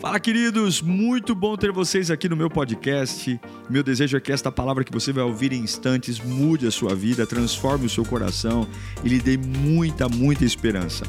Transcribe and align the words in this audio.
Fala, 0.00 0.20
queridos! 0.20 0.80
Muito 0.80 1.34
bom 1.34 1.56
ter 1.56 1.72
vocês 1.72 2.08
aqui 2.08 2.28
no 2.28 2.36
meu 2.36 2.48
podcast. 2.48 3.40
Meu 3.68 3.82
desejo 3.82 4.16
é 4.16 4.20
que 4.20 4.30
esta 4.30 4.50
palavra 4.52 4.84
que 4.84 4.92
você 4.92 5.12
vai 5.12 5.24
ouvir 5.24 5.52
em 5.52 5.58
instantes 5.58 6.20
mude 6.20 6.68
a 6.68 6.70
sua 6.70 6.94
vida, 6.94 7.26
transforme 7.26 7.86
o 7.86 7.90
seu 7.90 8.04
coração 8.04 8.64
e 9.02 9.08
lhe 9.08 9.18
dê 9.18 9.36
muita, 9.36 10.08
muita 10.08 10.44
esperança. 10.44 11.04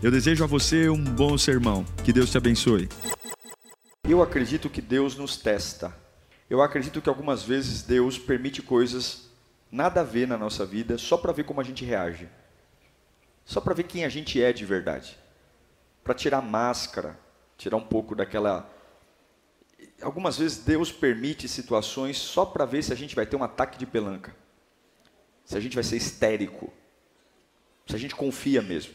Eu 0.00 0.12
desejo 0.12 0.44
a 0.44 0.46
você 0.46 0.88
um 0.88 1.02
bom 1.02 1.36
sermão. 1.36 1.84
Que 2.04 2.12
Deus 2.12 2.30
te 2.30 2.38
abençoe. 2.38 2.88
Eu 4.08 4.22
acredito 4.22 4.70
que 4.70 4.80
Deus 4.80 5.16
nos 5.16 5.36
testa. 5.36 5.92
Eu 6.48 6.62
acredito 6.62 7.02
que 7.02 7.08
algumas 7.08 7.42
vezes 7.42 7.82
Deus 7.82 8.20
permite 8.20 8.62
coisas 8.62 9.28
nada 9.68 10.02
a 10.02 10.04
ver 10.04 10.28
na 10.28 10.38
nossa 10.38 10.64
vida 10.64 10.96
só 10.96 11.16
para 11.16 11.32
ver 11.32 11.42
como 11.42 11.60
a 11.60 11.64
gente 11.64 11.84
reage. 11.84 12.28
Só 13.44 13.60
para 13.60 13.74
ver 13.74 13.82
quem 13.82 14.04
a 14.04 14.08
gente 14.08 14.40
é 14.40 14.52
de 14.52 14.64
verdade. 14.64 15.18
Para 16.04 16.14
tirar 16.14 16.40
máscara 16.40 17.18
tirar 17.58 17.76
um 17.76 17.84
pouco 17.84 18.14
daquela. 18.14 18.72
Algumas 20.00 20.38
vezes 20.38 20.58
Deus 20.58 20.92
permite 20.92 21.48
situações 21.48 22.16
só 22.16 22.46
para 22.46 22.64
ver 22.64 22.82
se 22.82 22.92
a 22.92 22.96
gente 22.96 23.14
vai 23.16 23.26
ter 23.26 23.36
um 23.36 23.42
ataque 23.42 23.76
de 23.76 23.84
pelanca, 23.84 24.34
se 25.44 25.56
a 25.56 25.60
gente 25.60 25.74
vai 25.74 25.84
ser 25.84 25.96
histérico, 25.96 26.72
se 27.86 27.94
a 27.94 27.98
gente 27.98 28.14
confia 28.14 28.62
mesmo. 28.62 28.94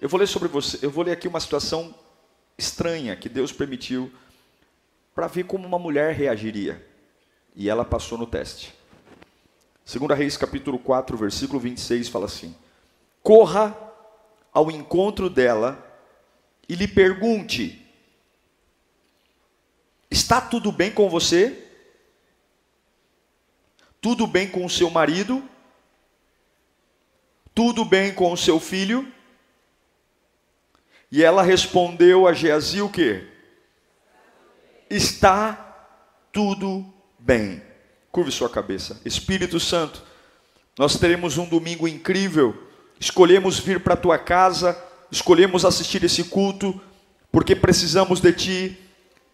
Eu 0.00 0.08
vou 0.08 0.18
ler 0.18 0.26
sobre 0.26 0.48
você, 0.48 0.84
eu 0.84 0.90
vou 0.90 1.04
ler 1.04 1.12
aqui 1.12 1.28
uma 1.28 1.40
situação 1.40 1.94
estranha 2.58 3.16
que 3.16 3.28
Deus 3.28 3.52
permitiu 3.52 4.12
para 5.14 5.28
ver 5.28 5.44
como 5.44 5.66
uma 5.66 5.78
mulher 5.78 6.14
reagiria. 6.14 6.84
E 7.54 7.70
ela 7.70 7.84
passou 7.84 8.18
no 8.18 8.26
teste. 8.26 8.74
Segunda 9.84 10.14
Reis 10.14 10.36
capítulo 10.36 10.78
4, 10.78 11.16
versículo 11.16 11.60
26 11.60 12.08
fala 12.08 12.26
assim: 12.26 12.54
Corra 13.22 13.74
ao 14.52 14.70
encontro 14.70 15.30
dela 15.30 15.82
e 16.68 16.74
lhe 16.74 16.88
pergunte: 16.88 17.85
Está 20.10 20.40
tudo 20.40 20.70
bem 20.70 20.90
com 20.90 21.08
você? 21.08 21.64
Tudo 24.00 24.26
bem 24.26 24.48
com 24.48 24.64
o 24.64 24.70
seu 24.70 24.90
marido? 24.90 25.42
Tudo 27.54 27.84
bem 27.84 28.14
com 28.14 28.32
o 28.32 28.36
seu 28.36 28.60
filho? 28.60 29.10
E 31.10 31.22
ela 31.22 31.42
respondeu 31.42 32.26
a 32.26 32.32
Geazi 32.32 32.80
o 32.80 32.88
quê? 32.88 33.26
Está 34.90 35.88
tudo 36.32 36.84
bem. 37.18 37.62
Curve 38.12 38.30
sua 38.30 38.48
cabeça. 38.48 39.00
Espírito 39.04 39.58
Santo, 39.58 40.02
nós 40.78 40.98
teremos 40.98 41.38
um 41.38 41.48
domingo 41.48 41.88
incrível. 41.88 42.66
Escolhemos 43.00 43.58
vir 43.58 43.80
para 43.80 43.94
a 43.94 43.98
tua 43.98 44.18
casa 44.18 44.86
escolhemos 45.10 45.64
assistir 45.64 46.02
esse 46.04 46.24
culto 46.24 46.80
porque 47.30 47.54
precisamos 47.54 48.20
de 48.20 48.32
Ti, 48.32 48.78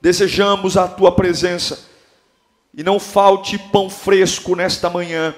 desejamos 0.02 0.76
a 0.76 0.88
Tua 0.88 1.12
presença. 1.12 1.78
E 2.74 2.82
não 2.82 2.98
falte 2.98 3.56
pão 3.56 3.88
fresco 3.88 4.56
nesta 4.56 4.90
manhã, 4.90 5.32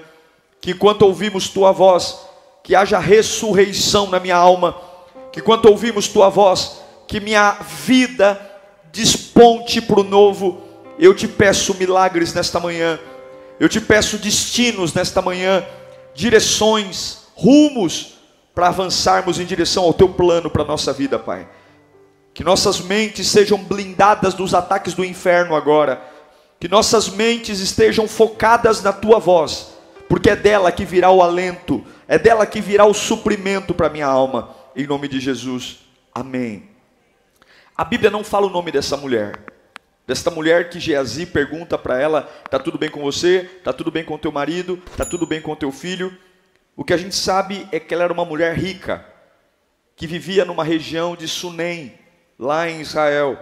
que 0.60 0.72
quando 0.72 1.02
ouvimos 1.02 1.48
Tua 1.48 1.70
voz, 1.70 2.18
que 2.62 2.74
haja 2.74 2.98
ressurreição 2.98 4.08
na 4.08 4.18
minha 4.18 4.36
alma, 4.36 4.74
que 5.30 5.42
quando 5.42 5.66
ouvimos 5.66 6.08
Tua 6.08 6.30
voz, 6.30 6.80
que 7.06 7.20
minha 7.20 7.58
vida 7.60 8.40
desponte 8.90 9.82
para 9.82 10.00
o 10.00 10.04
novo. 10.04 10.62
Eu 10.98 11.12
te 11.12 11.28
peço 11.28 11.74
milagres 11.74 12.32
nesta 12.32 12.58
manhã, 12.58 12.98
eu 13.60 13.68
te 13.68 13.80
peço 13.80 14.16
destinos 14.16 14.94
nesta 14.94 15.20
manhã, 15.20 15.66
direções, 16.14 17.18
rumos, 17.34 18.14
para 18.54 18.68
avançarmos 18.68 19.40
em 19.40 19.44
direção 19.44 19.82
ao 19.82 19.92
teu 19.92 20.08
plano 20.08 20.48
para 20.48 20.62
a 20.62 20.66
nossa 20.66 20.92
vida, 20.92 21.18
Pai. 21.18 21.48
Que 22.34 22.42
nossas 22.42 22.80
mentes 22.80 23.28
sejam 23.28 23.56
blindadas 23.56 24.34
dos 24.34 24.52
ataques 24.52 24.92
do 24.92 25.04
inferno 25.04 25.54
agora. 25.54 26.02
Que 26.58 26.66
nossas 26.66 27.08
mentes 27.08 27.60
estejam 27.60 28.08
focadas 28.08 28.82
na 28.82 28.92
tua 28.92 29.20
voz, 29.20 29.74
porque 30.08 30.30
é 30.30 30.36
dela 30.36 30.72
que 30.72 30.84
virá 30.84 31.10
o 31.10 31.22
alento, 31.22 31.84
é 32.08 32.18
dela 32.18 32.44
que 32.44 32.60
virá 32.60 32.84
o 32.84 32.92
suprimento 32.92 33.72
para 33.72 33.88
minha 33.88 34.06
alma. 34.06 34.54
Em 34.74 34.86
nome 34.86 35.06
de 35.06 35.20
Jesus. 35.20 35.78
Amém. 36.12 36.68
A 37.76 37.84
Bíblia 37.84 38.10
não 38.10 38.24
fala 38.24 38.46
o 38.46 38.50
nome 38.50 38.72
dessa 38.72 38.96
mulher. 38.96 39.38
Desta 40.06 40.30
mulher 40.30 40.68
que 40.68 40.80
Geazi 40.80 41.26
pergunta 41.26 41.78
para 41.78 42.00
ela: 42.00 42.22
"Tá 42.50 42.58
tudo 42.58 42.76
bem 42.76 42.90
com 42.90 43.00
você? 43.00 43.48
Tá 43.62 43.72
tudo 43.72 43.90
bem 43.90 44.04
com 44.04 44.18
teu 44.18 44.32
marido? 44.32 44.76
Tá 44.96 45.04
tudo 45.04 45.26
bem 45.26 45.40
com 45.40 45.54
teu 45.54 45.70
filho?" 45.70 46.16
O 46.76 46.84
que 46.84 46.92
a 46.92 46.96
gente 46.96 47.14
sabe 47.14 47.68
é 47.70 47.78
que 47.78 47.94
ela 47.94 48.04
era 48.04 48.12
uma 48.12 48.24
mulher 48.24 48.56
rica, 48.56 49.06
que 49.94 50.06
vivia 50.06 50.44
numa 50.44 50.64
região 50.64 51.14
de 51.14 51.28
Sunem, 51.28 51.94
lá 52.38 52.68
em 52.68 52.80
Israel. 52.80 53.38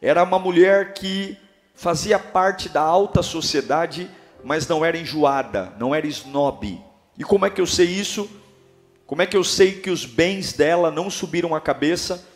Era 0.00 0.22
uma 0.22 0.38
mulher 0.38 0.94
que 0.94 1.38
fazia 1.74 2.18
parte 2.18 2.68
da 2.68 2.80
alta 2.80 3.22
sociedade, 3.22 4.10
mas 4.44 4.66
não 4.66 4.84
era 4.84 4.96
enjoada, 4.98 5.72
não 5.78 5.94
era 5.94 6.06
snob. 6.06 6.80
E 7.18 7.24
como 7.24 7.46
é 7.46 7.50
que 7.50 7.60
eu 7.60 7.66
sei 7.66 7.86
isso? 7.86 8.28
Como 9.06 9.22
é 9.22 9.26
que 9.26 9.36
eu 9.36 9.44
sei 9.44 9.80
que 9.80 9.90
os 9.90 10.06
bens 10.06 10.52
dela 10.52 10.90
não 10.90 11.10
subiram 11.10 11.54
a 11.54 11.60
cabeça? 11.60 12.26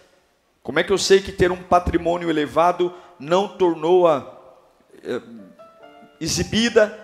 Como 0.62 0.78
é 0.78 0.84
que 0.84 0.92
eu 0.92 0.98
sei 0.98 1.20
que 1.20 1.32
ter 1.32 1.50
um 1.50 1.62
patrimônio 1.62 2.28
elevado 2.28 2.92
não 3.18 3.48
tornou-a 3.48 4.36
eh, 5.02 5.22
exibida? 6.20 6.98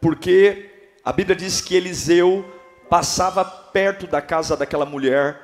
Porque 0.00 0.70
a 1.04 1.12
Bíblia 1.12 1.36
diz 1.36 1.60
que 1.60 1.74
Eliseu 1.74 2.44
passava 2.90 3.44
perto 3.44 4.06
da 4.06 4.20
casa 4.20 4.56
daquela 4.56 4.84
mulher. 4.84 5.40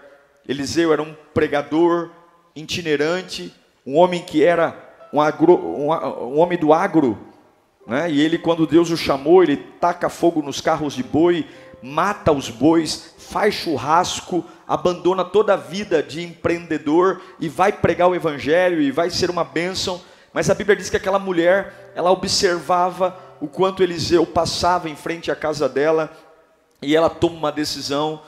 Eliseu 0.46 0.92
era 0.92 1.02
um 1.02 1.14
pregador 1.32 2.10
itinerante, 2.54 3.54
um 3.86 3.96
homem 3.96 4.22
que 4.22 4.44
era 4.44 4.76
um, 5.12 5.20
agro, 5.20 5.54
um, 5.54 5.92
um 5.92 6.38
homem 6.38 6.58
do 6.58 6.72
agro. 6.72 7.18
Né? 7.86 8.10
E 8.10 8.20
ele, 8.20 8.38
quando 8.38 8.66
Deus 8.66 8.90
o 8.90 8.96
chamou, 8.96 9.42
ele 9.42 9.56
taca 9.56 10.08
fogo 10.08 10.42
nos 10.42 10.60
carros 10.60 10.94
de 10.94 11.02
boi, 11.02 11.46
mata 11.82 12.32
os 12.32 12.48
bois, 12.48 13.14
faz 13.18 13.54
churrasco, 13.54 14.44
abandona 14.66 15.24
toda 15.24 15.54
a 15.54 15.56
vida 15.56 16.02
de 16.02 16.22
empreendedor 16.22 17.20
e 17.38 17.48
vai 17.48 17.72
pregar 17.72 18.08
o 18.08 18.14
evangelho 18.14 18.80
e 18.80 18.90
vai 18.90 19.10
ser 19.10 19.30
uma 19.30 19.44
bênção. 19.44 20.00
Mas 20.32 20.48
a 20.48 20.54
Bíblia 20.54 20.76
diz 20.76 20.90
que 20.90 20.96
aquela 20.96 21.18
mulher, 21.18 21.92
ela 21.94 22.10
observava 22.10 23.18
o 23.40 23.48
quanto 23.48 23.82
Eliseu 23.82 24.26
passava 24.26 24.88
em 24.88 24.94
frente 24.94 25.30
à 25.30 25.36
casa 25.36 25.68
dela 25.68 26.12
e 26.82 26.94
ela 26.94 27.10
toma 27.10 27.36
uma 27.36 27.52
decisão. 27.52 28.22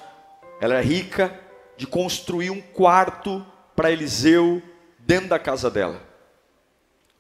Ela 0.61 0.75
é 0.75 0.83
rica 0.83 1.33
de 1.77 1.87
construir 1.87 2.51
um 2.51 2.61
quarto 2.61 3.45
para 3.75 3.91
Eliseu 3.91 4.63
dentro 4.99 5.29
da 5.29 5.39
casa 5.39 5.71
dela. 5.71 6.01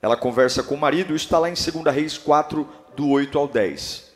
Ela 0.00 0.16
conversa 0.16 0.62
com 0.62 0.74
o 0.74 0.78
marido, 0.78 1.14
está 1.14 1.38
lá 1.38 1.48
em 1.48 1.54
2 1.54 1.94
Reis 1.94 2.18
4, 2.18 2.68
do 2.96 3.08
8 3.08 3.38
ao 3.38 3.46
10. 3.46 4.12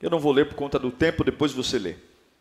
Eu 0.00 0.08
não 0.08 0.20
vou 0.20 0.32
ler 0.32 0.46
por 0.46 0.54
conta 0.54 0.78
do 0.78 0.90
tempo, 0.90 1.24
depois 1.24 1.52
você 1.52 1.78
lê. 1.78 1.96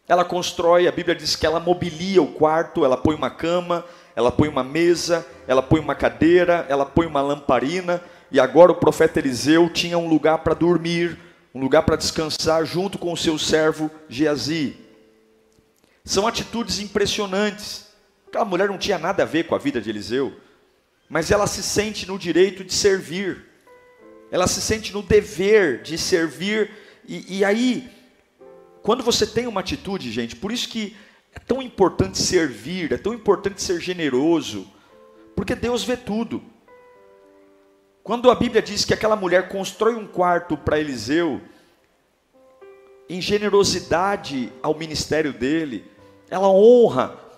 Ela 0.08 0.24
constrói, 0.24 0.88
a 0.88 0.92
Bíblia 0.92 1.16
diz 1.16 1.36
que 1.36 1.46
ela 1.46 1.60
mobilia 1.60 2.22
o 2.22 2.34
quarto, 2.34 2.86
ela 2.86 2.98
põe 2.98 3.16
uma 3.16 3.30
cama, 3.30 3.86
ela 4.16 4.32
põe 4.32 4.48
uma 4.48 4.64
mesa, 4.64 5.26
ela 5.48 5.62
põe 5.62 5.80
uma 5.80 5.94
cadeira, 5.94 6.66
ela 6.70 6.86
põe 6.86 7.06
uma 7.06 7.22
lamparina, 7.22 8.02
e 8.32 8.40
agora 8.40 8.72
o 8.72 8.76
profeta 8.76 9.20
Eliseu 9.20 9.70
tinha 9.70 9.98
um 9.98 10.08
lugar 10.08 10.40
para 10.40 10.54
dormir, 10.54 11.18
um 11.54 11.60
lugar 11.60 11.84
para 11.84 11.96
descansar 11.96 12.64
junto 12.66 12.98
com 12.98 13.12
o 13.12 13.18
seu 13.18 13.38
servo 13.38 13.90
Geazi. 14.08 14.78
São 16.06 16.28
atitudes 16.28 16.80
impressionantes. 16.80 17.89
Aquela 18.30 18.46
mulher 18.46 18.70
não 18.70 18.78
tinha 18.78 18.98
nada 18.98 19.24
a 19.24 19.26
ver 19.26 19.48
com 19.48 19.56
a 19.56 19.58
vida 19.58 19.82
de 19.82 19.90
Eliseu, 19.90 20.32
mas 21.10 21.32
ela 21.32 21.48
se 21.48 21.64
sente 21.64 22.08
no 22.08 22.18
direito 22.18 22.64
de 22.64 22.72
servir, 22.72 23.46
ela 24.32 24.46
se 24.46 24.62
sente 24.62 24.94
no 24.94 25.02
dever 25.02 25.82
de 25.82 25.98
servir, 25.98 26.70
e, 27.08 27.40
e 27.40 27.44
aí, 27.44 27.90
quando 28.84 29.02
você 29.02 29.26
tem 29.26 29.48
uma 29.48 29.62
atitude, 29.62 30.12
gente, 30.12 30.36
por 30.36 30.52
isso 30.52 30.70
que 30.70 30.96
é 31.34 31.40
tão 31.40 31.60
importante 31.60 32.20
servir, 32.20 32.94
é 32.94 32.98
tão 32.98 33.16
importante 33.16 33.64
ser 33.64 33.82
generoso, 33.82 34.72
porque 35.36 35.56
Deus 35.56 35.84
vê 35.84 35.98
tudo. 35.98 36.44
Quando 38.04 38.30
a 38.30 38.36
Bíblia 38.36 38.62
diz 38.62 38.86
que 38.86 38.94
aquela 38.94 39.16
mulher 39.16 39.50
constrói 39.50 39.96
um 39.96 40.06
quarto 40.06 40.56
para 40.56 40.80
Eliseu, 40.80 41.42
em 43.10 43.20
generosidade 43.20 44.54
ao 44.62 44.76
ministério 44.76 45.34
dele, 45.34 45.84
ela 46.30 46.48
honra. 46.48 47.29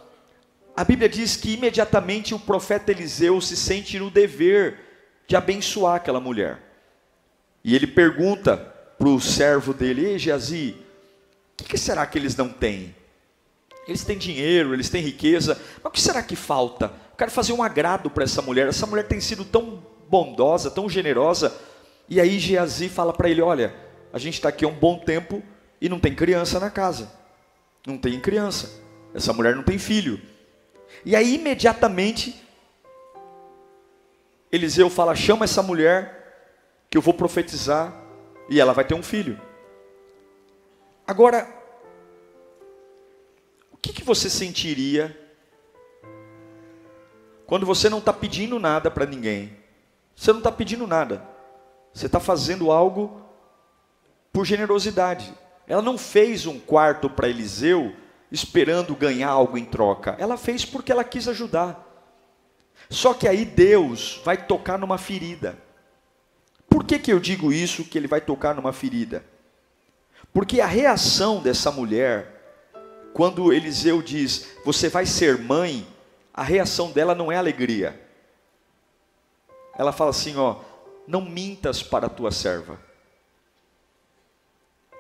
A 0.75 0.83
Bíblia 0.83 1.09
diz 1.09 1.35
que 1.35 1.53
imediatamente 1.53 2.33
o 2.33 2.39
profeta 2.39 2.91
Eliseu 2.91 3.39
se 3.41 3.57
sente 3.57 3.99
no 3.99 4.09
dever 4.09 4.79
de 5.27 5.35
abençoar 5.35 5.95
aquela 5.95 6.19
mulher. 6.19 6.59
E 7.63 7.75
ele 7.75 7.87
pergunta 7.87 8.57
para 8.97 9.09
o 9.09 9.19
servo 9.19 9.73
dele: 9.73 10.05
Ei, 10.05 10.19
Geazi, 10.19 10.75
o 11.53 11.57
que, 11.57 11.65
que 11.65 11.77
será 11.77 12.05
que 12.05 12.17
eles 12.17 12.35
não 12.35 12.49
têm? 12.49 12.95
Eles 13.87 14.03
têm 14.03 14.17
dinheiro, 14.17 14.73
eles 14.73 14.89
têm 14.89 15.01
riqueza, 15.01 15.59
mas 15.83 15.85
o 15.85 15.91
que 15.91 16.01
será 16.01 16.21
que 16.21 16.35
falta? 16.35 16.85
Eu 16.85 17.17
quero 17.17 17.31
fazer 17.31 17.51
um 17.51 17.63
agrado 17.63 18.09
para 18.09 18.23
essa 18.23 18.41
mulher. 18.41 18.67
Essa 18.67 18.85
mulher 18.85 19.07
tem 19.07 19.19
sido 19.19 19.43
tão 19.43 19.83
bondosa, 20.09 20.71
tão 20.71 20.89
generosa. 20.89 21.55
E 22.07 22.19
aí 22.19 22.39
Geazi 22.39 22.89
fala 22.89 23.11
para 23.11 23.29
ele: 23.29 23.41
Olha, 23.41 23.75
a 24.13 24.19
gente 24.19 24.35
está 24.35 24.49
aqui 24.49 24.65
há 24.65 24.67
um 24.67 24.73
bom 24.73 24.99
tempo 24.99 25.43
e 25.79 25.89
não 25.89 25.99
tem 25.99 26.13
criança 26.15 26.59
na 26.59 26.69
casa. 26.69 27.11
Não 27.85 27.97
tem 27.97 28.19
criança. 28.19 28.81
Essa 29.13 29.33
mulher 29.33 29.55
não 29.55 29.63
tem 29.63 29.77
filho. 29.77 30.21
E 31.05 31.15
aí 31.15 31.35
imediatamente 31.35 32.41
Eliseu 34.51 34.89
fala: 34.89 35.15
chama 35.15 35.45
essa 35.45 35.63
mulher, 35.63 36.49
que 36.89 36.97
eu 36.97 37.01
vou 37.01 37.13
profetizar, 37.13 37.93
e 38.49 38.59
ela 38.59 38.73
vai 38.73 38.83
ter 38.83 38.93
um 38.93 39.03
filho. 39.03 39.39
Agora, 41.07 41.47
o 43.71 43.77
que, 43.77 43.93
que 43.93 44.03
você 44.03 44.29
sentiria 44.29 45.17
quando 47.45 47.65
você 47.65 47.89
não 47.89 47.99
está 47.99 48.13
pedindo 48.13 48.59
nada 48.59 48.91
para 48.91 49.05
ninguém? 49.05 49.57
Você 50.15 50.31
não 50.31 50.39
está 50.39 50.51
pedindo 50.51 50.85
nada, 50.85 51.25
você 51.93 52.05
está 52.05 52.19
fazendo 52.19 52.71
algo 52.71 53.21
por 54.31 54.45
generosidade. 54.45 55.33
Ela 55.65 55.81
não 55.81 55.97
fez 55.97 56.45
um 56.45 56.59
quarto 56.59 57.09
para 57.09 57.29
Eliseu 57.29 57.95
esperando 58.31 58.95
ganhar 58.95 59.29
algo 59.29 59.57
em 59.57 59.65
troca. 59.65 60.15
Ela 60.17 60.37
fez 60.37 60.63
porque 60.63 60.91
ela 60.91 61.03
quis 61.03 61.27
ajudar. 61.27 61.87
Só 62.89 63.13
que 63.13 63.27
aí 63.27 63.45
Deus 63.45 64.21
vai 64.23 64.37
tocar 64.37 64.77
numa 64.77 64.97
ferida. 64.97 65.57
Por 66.69 66.83
que, 66.85 66.97
que 66.97 67.11
eu 67.11 67.19
digo 67.19 67.51
isso, 67.51 67.83
que 67.83 67.97
ele 67.97 68.07
vai 68.07 68.21
tocar 68.21 68.55
numa 68.55 68.71
ferida? 68.71 69.25
Porque 70.33 70.61
a 70.61 70.65
reação 70.65 71.41
dessa 71.41 71.71
mulher, 71.71 72.69
quando 73.13 73.51
Eliseu 73.51 74.01
diz, 74.01 74.47
você 74.63 74.87
vai 74.87 75.05
ser 75.05 75.37
mãe, 75.37 75.85
a 76.33 76.43
reação 76.43 76.91
dela 76.91 77.13
não 77.13 77.31
é 77.31 77.35
alegria. 77.35 77.99
Ela 79.77 79.91
fala 79.91 80.11
assim, 80.11 80.37
ó, 80.37 80.61
não 81.07 81.21
mintas 81.21 81.83
para 81.83 82.07
a 82.07 82.09
tua 82.09 82.31
serva. 82.31 82.79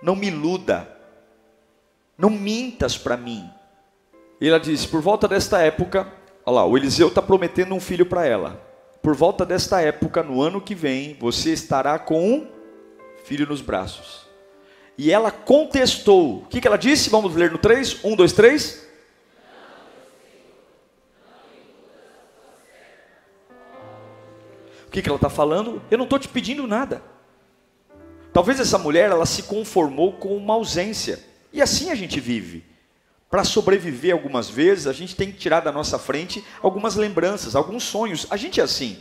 Não 0.01 0.15
me 0.15 0.27
iluda. 0.27 1.00
Não 2.21 2.29
mintas 2.29 2.99
para 2.99 3.17
mim. 3.17 3.49
E 4.39 4.47
ela 4.47 4.59
diz: 4.59 4.85
por 4.85 5.01
volta 5.01 5.27
desta 5.27 5.59
época, 5.59 6.07
olha 6.45 6.55
lá, 6.57 6.65
o 6.67 6.77
Eliseu 6.77 7.07
está 7.07 7.19
prometendo 7.19 7.73
um 7.73 7.79
filho 7.79 8.05
para 8.05 8.27
ela. 8.27 8.61
Por 9.01 9.15
volta 9.15 9.43
desta 9.43 9.81
época, 9.81 10.21
no 10.21 10.39
ano 10.39 10.61
que 10.61 10.75
vem, 10.75 11.17
você 11.19 11.51
estará 11.51 11.97
com 11.97 12.23
um 12.23 12.47
filho 13.23 13.47
nos 13.47 13.59
braços. 13.59 14.27
E 14.95 15.11
ela 15.11 15.31
contestou. 15.31 16.43
O 16.43 16.45
que, 16.45 16.61
que 16.61 16.67
ela 16.67 16.77
disse? 16.77 17.09
Vamos 17.09 17.35
ler 17.35 17.51
no 17.51 17.57
3. 17.57 18.05
1, 18.05 18.15
2, 18.15 18.33
3. 18.33 18.87
O 24.85 24.91
que, 24.91 25.01
que 25.01 25.09
ela 25.09 25.15
está 25.15 25.29
falando? 25.29 25.81
Eu 25.89 25.97
não 25.97 26.03
estou 26.03 26.19
te 26.19 26.27
pedindo 26.27 26.67
nada. 26.67 27.01
Talvez 28.31 28.59
essa 28.59 28.77
mulher 28.77 29.09
ela 29.09 29.25
se 29.25 29.41
conformou 29.43 30.13
com 30.13 30.37
uma 30.37 30.53
ausência. 30.53 31.30
E 31.51 31.61
assim 31.61 31.91
a 31.91 31.95
gente 31.95 32.19
vive. 32.19 32.63
Para 33.29 33.43
sobreviver 33.43 34.11
algumas 34.11 34.49
vezes, 34.49 34.87
a 34.87 34.93
gente 34.93 35.15
tem 35.15 35.31
que 35.31 35.37
tirar 35.37 35.61
da 35.61 35.71
nossa 35.71 35.97
frente 35.97 36.43
algumas 36.61 36.95
lembranças, 36.95 37.55
alguns 37.55 37.83
sonhos. 37.83 38.27
A 38.29 38.35
gente 38.35 38.59
é 38.59 38.63
assim. 38.63 38.97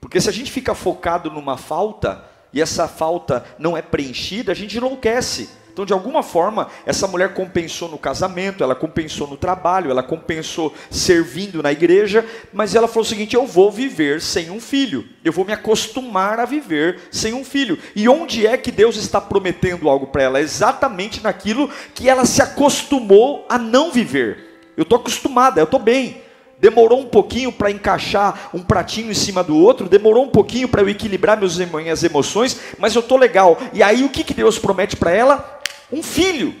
Porque 0.00 0.20
se 0.20 0.28
a 0.28 0.32
gente 0.32 0.52
fica 0.52 0.74
focado 0.74 1.30
numa 1.30 1.56
falta 1.56 2.24
e 2.52 2.60
essa 2.60 2.86
falta 2.86 3.44
não 3.58 3.74
é 3.74 3.80
preenchida, 3.80 4.52
a 4.52 4.54
gente 4.54 4.76
enlouquece. 4.76 5.48
Então, 5.74 5.84
de 5.84 5.92
alguma 5.92 6.22
forma, 6.22 6.68
essa 6.86 7.08
mulher 7.08 7.34
compensou 7.34 7.88
no 7.88 7.98
casamento, 7.98 8.62
ela 8.62 8.76
compensou 8.76 9.26
no 9.26 9.36
trabalho, 9.36 9.90
ela 9.90 10.04
compensou 10.04 10.72
servindo 10.88 11.60
na 11.60 11.72
igreja, 11.72 12.24
mas 12.52 12.76
ela 12.76 12.86
falou 12.86 13.02
o 13.02 13.04
seguinte: 13.04 13.34
eu 13.34 13.44
vou 13.44 13.72
viver 13.72 14.20
sem 14.20 14.52
um 14.52 14.60
filho, 14.60 15.04
eu 15.24 15.32
vou 15.32 15.44
me 15.44 15.52
acostumar 15.52 16.38
a 16.38 16.44
viver 16.44 17.00
sem 17.10 17.34
um 17.34 17.44
filho. 17.44 17.76
E 17.96 18.08
onde 18.08 18.46
é 18.46 18.56
que 18.56 18.70
Deus 18.70 18.94
está 18.94 19.20
prometendo 19.20 19.88
algo 19.88 20.06
para 20.06 20.22
ela? 20.22 20.40
Exatamente 20.40 21.20
naquilo 21.20 21.68
que 21.92 22.08
ela 22.08 22.24
se 22.24 22.40
acostumou 22.40 23.44
a 23.48 23.58
não 23.58 23.90
viver. 23.90 24.70
Eu 24.76 24.84
estou 24.84 24.98
acostumada, 24.98 25.60
eu 25.60 25.64
estou 25.64 25.80
bem. 25.80 26.22
Demorou 26.58 27.00
um 27.00 27.06
pouquinho 27.06 27.50
para 27.50 27.70
encaixar 27.70 28.48
um 28.54 28.62
pratinho 28.62 29.10
em 29.10 29.14
cima 29.14 29.42
do 29.42 29.56
outro, 29.56 29.88
demorou 29.88 30.24
um 30.24 30.30
pouquinho 30.30 30.68
para 30.68 30.82
eu 30.82 30.88
equilibrar 30.88 31.38
minhas 31.38 32.04
emoções, 32.04 32.58
mas 32.78 32.94
eu 32.94 33.00
estou 33.00 33.18
legal. 33.18 33.58
E 33.72 33.82
aí 33.82 34.04
o 34.04 34.08
que, 34.08 34.22
que 34.22 34.32
Deus 34.32 34.58
promete 34.58 34.96
para 34.96 35.10
ela? 35.10 35.53
Um 35.92 36.02
filho. 36.02 36.54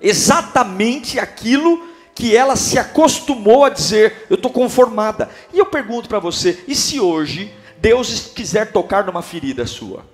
Exatamente 0.00 1.18
aquilo 1.18 1.86
que 2.14 2.36
ela 2.36 2.56
se 2.56 2.78
acostumou 2.78 3.64
a 3.64 3.70
dizer, 3.70 4.26
eu 4.28 4.34
estou 4.34 4.50
conformada. 4.50 5.30
E 5.52 5.58
eu 5.58 5.66
pergunto 5.66 6.08
para 6.08 6.18
você, 6.18 6.62
e 6.66 6.74
se 6.74 7.00
hoje 7.00 7.52
Deus 7.78 8.32
quiser 8.34 8.72
tocar 8.72 9.06
numa 9.06 9.22
ferida 9.22 9.66
sua? 9.66 10.04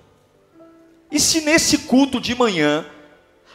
E 1.11 1.19
se 1.19 1.41
nesse 1.41 1.79
culto 1.79 2.19
de 2.19 2.35
manhã 2.35 2.85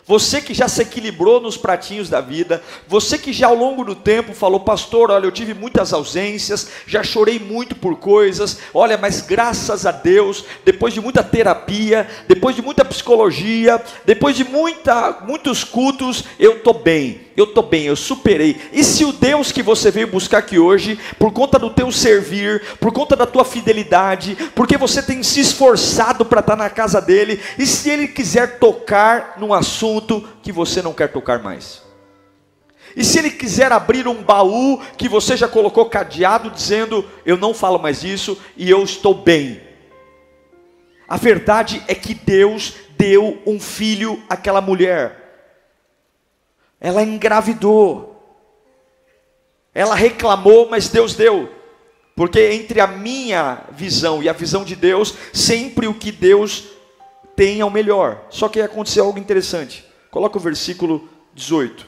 você 0.07 0.41
que 0.41 0.53
já 0.53 0.69
se 0.69 0.83
equilibrou 0.83 1.41
nos 1.41 1.57
pratinhos 1.57 2.09
da 2.09 2.21
vida, 2.21 2.63
você 2.89 3.17
que 3.17 3.33
já 3.33 3.47
ao 3.47 3.55
longo 3.55 3.85
do 3.85 3.95
tempo 3.95 4.35
falou, 4.35 4.61
pastor, 4.61 5.11
olha, 5.11 5.27
eu 5.27 5.33
tive 5.33 5.55
muitas 5.55 5.93
ausências, 5.93 6.69
já 6.87 7.05
chorei 7.05 7.39
muito 7.39 7.77
por 7.77 7.97
coisas, 7.97 8.59
olha, 8.75 8.99
mas 8.99 9.21
graças 9.21 9.87
a 9.87 9.93
Deus, 9.93 10.45
depois 10.65 10.93
de 10.93 11.01
muita 11.01 11.23
terapia, 11.23 12.09
depois 12.27 12.57
de 12.57 12.63
muita 12.63 12.85
psicologia, 12.85 13.81
depois 14.05 14.37
de 14.37 14.45
muita, 14.45 15.21
muitos 15.27 15.63
cultos, 15.63 16.25
eu 16.39 16.57
estou 16.57 16.75
bem, 16.75 17.21
eu 17.37 17.45
estou 17.45 17.63
bem, 17.63 17.85
eu 17.85 17.97
superei. 17.97 18.61
E 18.73 18.85
se 18.85 19.05
o 19.05 19.13
Deus 19.13 19.53
que 19.53 19.63
você 19.63 19.91
veio 19.91 20.07
buscar 20.07 20.39
aqui 20.39 20.59
hoje, 20.59 20.99
por 21.19 21.33
conta 21.33 21.59
do 21.59 21.71
teu 21.71 21.91
servir, 21.93 22.63
por 22.81 22.93
conta 22.93 23.17
da 23.17 23.27
tua 23.27 23.45
fidelidade, 23.45 24.37
porque 24.55 24.77
você 24.77 25.03
tem 25.03 25.23
se 25.23 25.41
esforçado 25.41 26.25
para 26.25 26.41
estar 26.41 26.57
tá 26.57 26.63
na 26.63 26.71
casa 26.71 27.01
dele, 27.01 27.41
e 27.59 27.67
se 27.67 27.91
ele 27.91 28.09
quiser 28.09 28.59
tocar 28.59 29.35
num 29.39 29.53
assunto, 29.53 29.83
assunto 29.83 30.29
que 30.43 30.53
você 30.53 30.83
não 30.83 30.93
quer 30.93 31.09
tocar 31.09 31.43
mais. 31.43 31.83
E 32.95 33.05
se 33.05 33.19
ele 33.19 33.31
quiser 33.31 33.73
abrir 33.73 34.07
um 34.07 34.23
baú 34.23 34.81
que 34.99 35.09
você 35.09 35.37
já 35.37 35.49
colocou 35.49 35.87
cadeado, 35.87 36.51
dizendo: 36.51 37.09
Eu 37.25 37.37
não 37.37 37.55
falo 37.55 37.79
mais 37.79 38.05
isso 38.05 38.39
e 38.57 38.69
eu 38.69 38.83
estou 38.83 39.15
bem. 39.15 39.61
A 41.09 41.17
verdade 41.17 41.83
é 41.89 41.95
que 41.95 42.15
Deus 42.15 42.75
deu 42.99 43.41
um 43.47 43.59
filho 43.59 44.23
àquela 44.29 44.61
mulher. 44.61 45.22
Ela 46.85 47.05
engravidou. 47.05 48.21
Ela 49.73 49.95
reclamou, 49.95 50.69
mas 50.69 50.89
Deus 50.89 51.15
deu. 51.15 51.49
Porque 52.17 52.41
entre 52.51 52.81
a 52.81 52.89
minha 52.89 53.63
visão 53.71 54.21
e 54.21 54.29
a 54.29 54.33
visão 54.33 54.65
de 54.65 54.75
Deus, 54.75 55.15
sempre 55.33 55.87
o 55.87 55.95
que 55.95 56.11
Deus 56.11 56.65
tem 57.37 57.61
é 57.61 57.65
o 57.65 57.71
melhor. 57.71 58.27
Só 58.31 58.49
que 58.49 58.61
aconteceu 58.61 59.05
algo 59.05 59.19
interessante. 59.19 59.87
Coloca 60.11 60.37
o 60.37 60.41
versículo 60.41 61.09
18. 61.35 61.87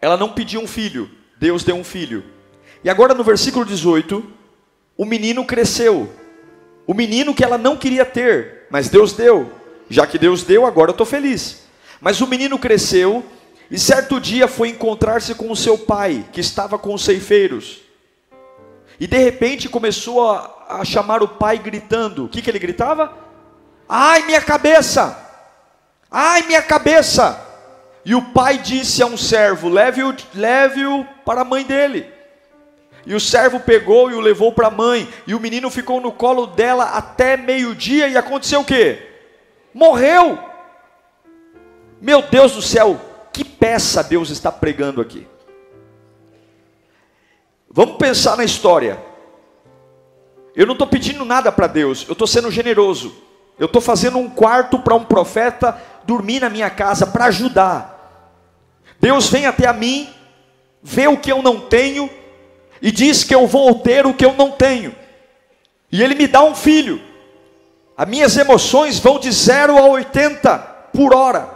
Ela 0.00 0.16
não 0.16 0.32
pediu 0.32 0.62
um 0.62 0.66
filho, 0.66 1.10
Deus 1.36 1.64
deu 1.64 1.76
um 1.76 1.84
filho. 1.84 2.24
E 2.82 2.88
agora 2.88 3.12
no 3.12 3.22
versículo 3.22 3.64
18, 3.66 4.24
o 4.96 5.04
menino 5.04 5.44
cresceu. 5.44 6.10
O 6.86 6.94
menino 6.94 7.34
que 7.34 7.44
ela 7.44 7.58
não 7.58 7.76
queria 7.76 8.06
ter, 8.06 8.66
mas 8.70 8.88
Deus 8.88 9.12
deu. 9.12 9.52
Já 9.88 10.06
que 10.06 10.18
Deus 10.18 10.42
deu, 10.42 10.64
agora 10.64 10.90
eu 10.90 10.94
estou 10.94 11.06
feliz. 11.06 11.63
Mas 12.04 12.20
o 12.20 12.26
menino 12.26 12.58
cresceu 12.58 13.24
e 13.70 13.78
certo 13.78 14.20
dia 14.20 14.46
foi 14.46 14.68
encontrar-se 14.68 15.34
com 15.34 15.50
o 15.50 15.56
seu 15.56 15.78
pai, 15.78 16.22
que 16.34 16.38
estava 16.38 16.78
com 16.78 16.92
os 16.92 17.02
ceifeiros. 17.02 17.80
E 19.00 19.06
de 19.06 19.16
repente 19.16 19.70
começou 19.70 20.30
a, 20.30 20.66
a 20.68 20.84
chamar 20.84 21.22
o 21.22 21.28
pai 21.28 21.56
gritando. 21.56 22.26
O 22.26 22.28
que, 22.28 22.42
que 22.42 22.50
ele 22.50 22.58
gritava? 22.58 23.10
Ai, 23.88 24.20
minha 24.26 24.42
cabeça! 24.42 25.18
Ai, 26.10 26.42
minha 26.42 26.60
cabeça! 26.60 27.40
E 28.04 28.14
o 28.14 28.20
pai 28.20 28.58
disse 28.58 29.02
a 29.02 29.06
um 29.06 29.16
servo: 29.16 29.70
leve-o 29.70 30.14
leve 30.34 30.82
para 31.24 31.40
a 31.40 31.44
mãe 31.44 31.64
dele. 31.64 32.06
E 33.06 33.14
o 33.14 33.20
servo 33.20 33.58
pegou 33.60 34.10
e 34.10 34.14
o 34.14 34.20
levou 34.20 34.52
para 34.52 34.66
a 34.66 34.70
mãe. 34.70 35.08
E 35.26 35.34
o 35.34 35.40
menino 35.40 35.70
ficou 35.70 36.02
no 36.02 36.12
colo 36.12 36.48
dela 36.48 36.84
até 36.84 37.38
meio-dia. 37.38 38.08
E 38.08 38.16
aconteceu 38.18 38.60
o 38.60 38.64
quê? 38.64 38.98
Morreu. 39.72 40.52
Meu 42.04 42.20
Deus 42.20 42.52
do 42.52 42.60
céu, 42.60 43.00
que 43.32 43.42
peça 43.42 44.04
Deus 44.04 44.28
está 44.28 44.52
pregando 44.52 45.00
aqui. 45.00 45.26
Vamos 47.70 47.96
pensar 47.96 48.36
na 48.36 48.44
história. 48.44 49.02
Eu 50.54 50.66
não 50.66 50.74
estou 50.74 50.86
pedindo 50.86 51.24
nada 51.24 51.50
para 51.50 51.66
Deus, 51.66 52.04
eu 52.06 52.12
estou 52.12 52.26
sendo 52.26 52.50
generoso. 52.50 53.16
Eu 53.58 53.64
estou 53.64 53.80
fazendo 53.80 54.18
um 54.18 54.28
quarto 54.28 54.78
para 54.78 54.94
um 54.94 55.02
profeta 55.02 55.80
dormir 56.04 56.40
na 56.40 56.50
minha 56.50 56.68
casa 56.68 57.06
para 57.06 57.24
ajudar. 57.24 58.52
Deus 59.00 59.30
vem 59.30 59.46
até 59.46 59.66
a 59.66 59.72
mim, 59.72 60.10
vê 60.82 61.08
o 61.08 61.16
que 61.16 61.32
eu 61.32 61.40
não 61.40 61.58
tenho 61.58 62.10
e 62.82 62.92
diz 62.92 63.24
que 63.24 63.34
eu 63.34 63.46
vou 63.46 63.76
ter 63.76 64.04
o 64.04 64.12
que 64.12 64.26
eu 64.26 64.34
não 64.34 64.50
tenho. 64.50 64.94
E 65.90 66.02
Ele 66.02 66.14
me 66.14 66.26
dá 66.26 66.44
um 66.44 66.54
filho. 66.54 67.00
As 67.96 68.06
minhas 68.06 68.36
emoções 68.36 68.98
vão 68.98 69.18
de 69.18 69.32
0 69.32 69.78
a 69.78 69.86
80 69.86 70.58
por 70.92 71.14
hora. 71.14 71.53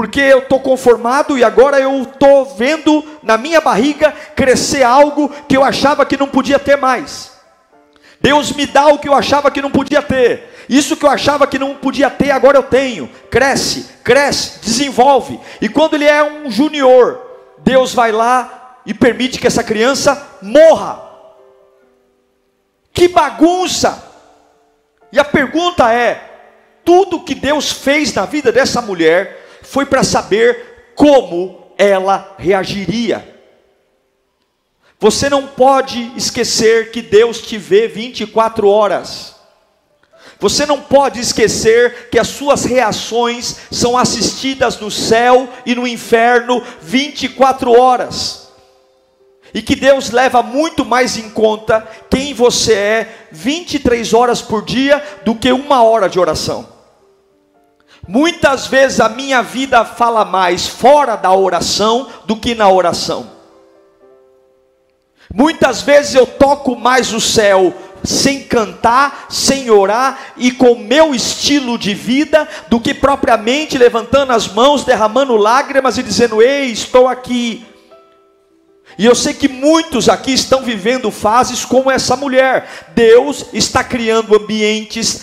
Porque 0.00 0.18
eu 0.18 0.38
estou 0.38 0.58
conformado 0.58 1.36
e 1.36 1.44
agora 1.44 1.78
eu 1.78 2.00
estou 2.00 2.56
vendo 2.56 3.04
na 3.22 3.36
minha 3.36 3.60
barriga 3.60 4.14
crescer 4.34 4.82
algo 4.82 5.28
que 5.46 5.54
eu 5.54 5.62
achava 5.62 6.06
que 6.06 6.16
não 6.16 6.26
podia 6.26 6.58
ter 6.58 6.74
mais. 6.76 7.32
Deus 8.18 8.50
me 8.52 8.64
dá 8.64 8.86
o 8.86 8.98
que 8.98 9.06
eu 9.06 9.12
achava 9.12 9.50
que 9.50 9.60
não 9.60 9.70
podia 9.70 10.00
ter. 10.00 10.64
Isso 10.70 10.96
que 10.96 11.04
eu 11.04 11.10
achava 11.10 11.46
que 11.46 11.58
não 11.58 11.74
podia 11.74 12.08
ter, 12.08 12.30
agora 12.30 12.56
eu 12.56 12.62
tenho. 12.62 13.10
Cresce, 13.30 13.90
cresce, 14.02 14.60
desenvolve. 14.60 15.38
E 15.60 15.68
quando 15.68 15.92
ele 15.92 16.06
é 16.06 16.24
um 16.24 16.50
junior, 16.50 17.20
Deus 17.58 17.92
vai 17.92 18.10
lá 18.10 18.78
e 18.86 18.94
permite 18.94 19.38
que 19.38 19.46
essa 19.46 19.62
criança 19.62 20.38
morra. 20.40 20.98
Que 22.90 23.06
bagunça! 23.06 24.02
E 25.12 25.20
a 25.20 25.24
pergunta 25.26 25.92
é: 25.92 26.24
tudo 26.86 27.20
que 27.20 27.34
Deus 27.34 27.70
fez 27.70 28.14
na 28.14 28.24
vida 28.24 28.50
dessa 28.50 28.80
mulher 28.80 29.39
foi 29.62 29.86
para 29.86 30.02
saber 30.02 30.92
como 30.94 31.72
ela 31.76 32.34
reagiria. 32.38 33.26
Você 34.98 35.30
não 35.30 35.46
pode 35.46 36.12
esquecer 36.14 36.90
que 36.90 37.00
Deus 37.00 37.40
te 37.40 37.56
vê 37.56 37.88
24 37.88 38.68
horas. 38.68 39.34
Você 40.38 40.66
não 40.66 40.80
pode 40.80 41.18
esquecer 41.18 42.08
que 42.10 42.18
as 42.18 42.28
suas 42.28 42.64
reações 42.64 43.56
são 43.70 43.96
assistidas 43.96 44.78
no 44.78 44.90
céu 44.90 45.48
e 45.64 45.74
no 45.74 45.86
inferno 45.86 46.62
24 46.82 47.72
horas. 47.72 48.50
E 49.52 49.62
que 49.62 49.74
Deus 49.74 50.10
leva 50.10 50.42
muito 50.42 50.84
mais 50.84 51.16
em 51.16 51.28
conta 51.30 51.86
quem 52.08 52.32
você 52.32 52.74
é 52.74 53.26
23 53.32 54.14
horas 54.14 54.40
por 54.40 54.64
dia 54.64 55.02
do 55.24 55.34
que 55.34 55.50
uma 55.50 55.82
hora 55.82 56.08
de 56.08 56.20
oração. 56.20 56.79
Muitas 58.06 58.66
vezes 58.66 59.00
a 59.00 59.08
minha 59.08 59.42
vida 59.42 59.84
fala 59.84 60.24
mais 60.24 60.66
fora 60.66 61.16
da 61.16 61.32
oração 61.32 62.08
do 62.24 62.36
que 62.36 62.54
na 62.54 62.68
oração. 62.68 63.30
Muitas 65.32 65.82
vezes 65.82 66.14
eu 66.14 66.26
toco 66.26 66.74
mais 66.74 67.12
o 67.12 67.20
céu 67.20 67.72
sem 68.02 68.42
cantar, 68.42 69.26
sem 69.28 69.70
orar 69.70 70.32
e 70.36 70.50
com 70.50 70.74
meu 70.74 71.14
estilo 71.14 71.78
de 71.78 71.94
vida, 71.94 72.48
do 72.68 72.80
que 72.80 72.94
propriamente 72.94 73.78
levantando 73.78 74.32
as 74.32 74.48
mãos, 74.48 74.84
derramando 74.84 75.36
lágrimas 75.36 75.98
e 75.98 76.02
dizendo: 76.02 76.42
Ei, 76.42 76.66
estou 76.66 77.06
aqui. 77.06 77.64
E 78.98 79.06
eu 79.06 79.14
sei 79.14 79.32
que 79.32 79.48
muitos 79.48 80.08
aqui 80.08 80.32
estão 80.32 80.62
vivendo 80.62 81.10
fases 81.10 81.64
como 81.64 81.90
essa 81.90 82.16
mulher. 82.16 82.68
Deus 82.94 83.46
está 83.52 83.84
criando 83.84 84.34
ambientes 84.34 85.22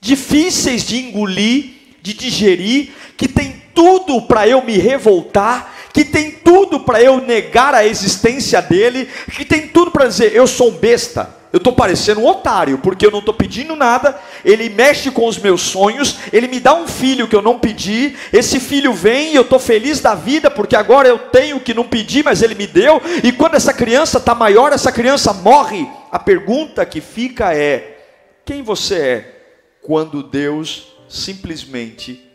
difíceis 0.00 0.84
de 0.84 0.98
engolir, 0.98 1.79
de 2.02 2.14
digerir, 2.14 2.90
que 3.16 3.28
tem 3.28 3.62
tudo 3.74 4.22
para 4.22 4.46
eu 4.46 4.62
me 4.62 4.76
revoltar, 4.76 5.74
que 5.92 6.04
tem 6.04 6.30
tudo 6.30 6.80
para 6.80 7.02
eu 7.02 7.20
negar 7.20 7.74
a 7.74 7.86
existência 7.86 8.60
dele, 8.60 9.08
que 9.36 9.44
tem 9.44 9.68
tudo 9.68 9.90
para 9.90 10.06
dizer 10.06 10.34
eu 10.34 10.46
sou 10.46 10.70
um 10.70 10.76
besta 10.76 11.40
eu 11.52 11.56
estou 11.58 11.72
parecendo 11.72 12.20
um 12.20 12.26
otário, 12.26 12.78
porque 12.78 13.04
eu 13.04 13.10
não 13.10 13.18
estou 13.18 13.34
pedindo 13.34 13.74
nada, 13.74 14.18
ele 14.44 14.68
mexe 14.68 15.10
com 15.10 15.26
os 15.26 15.36
meus 15.36 15.62
sonhos, 15.62 16.18
ele 16.32 16.46
me 16.46 16.60
dá 16.60 16.74
um 16.74 16.86
filho 16.86 17.26
que 17.26 17.34
eu 17.34 17.42
não 17.42 17.58
pedi, 17.58 18.16
esse 18.32 18.60
filho 18.60 18.92
vem 18.92 19.32
e 19.32 19.34
eu 19.34 19.42
estou 19.42 19.58
feliz 19.58 20.00
da 20.00 20.14
vida, 20.14 20.48
porque 20.48 20.76
agora 20.76 21.08
eu 21.08 21.18
tenho 21.18 21.56
o 21.56 21.60
que 21.60 21.74
não 21.74 21.88
pedi, 21.88 22.22
mas 22.22 22.40
ele 22.40 22.54
me 22.54 22.68
deu, 22.68 23.02
e 23.24 23.32
quando 23.32 23.56
essa 23.56 23.72
criança 23.72 24.18
está 24.18 24.34
maior, 24.34 24.72
essa 24.72 24.92
criança 24.92 25.32
morre. 25.32 25.88
A 26.12 26.18
pergunta 26.18 26.86
que 26.86 27.00
fica 27.00 27.54
é: 27.54 27.98
quem 28.44 28.62
você 28.62 28.94
é 28.94 29.36
quando 29.82 30.22
Deus 30.22 30.88
simplesmente 31.10 32.26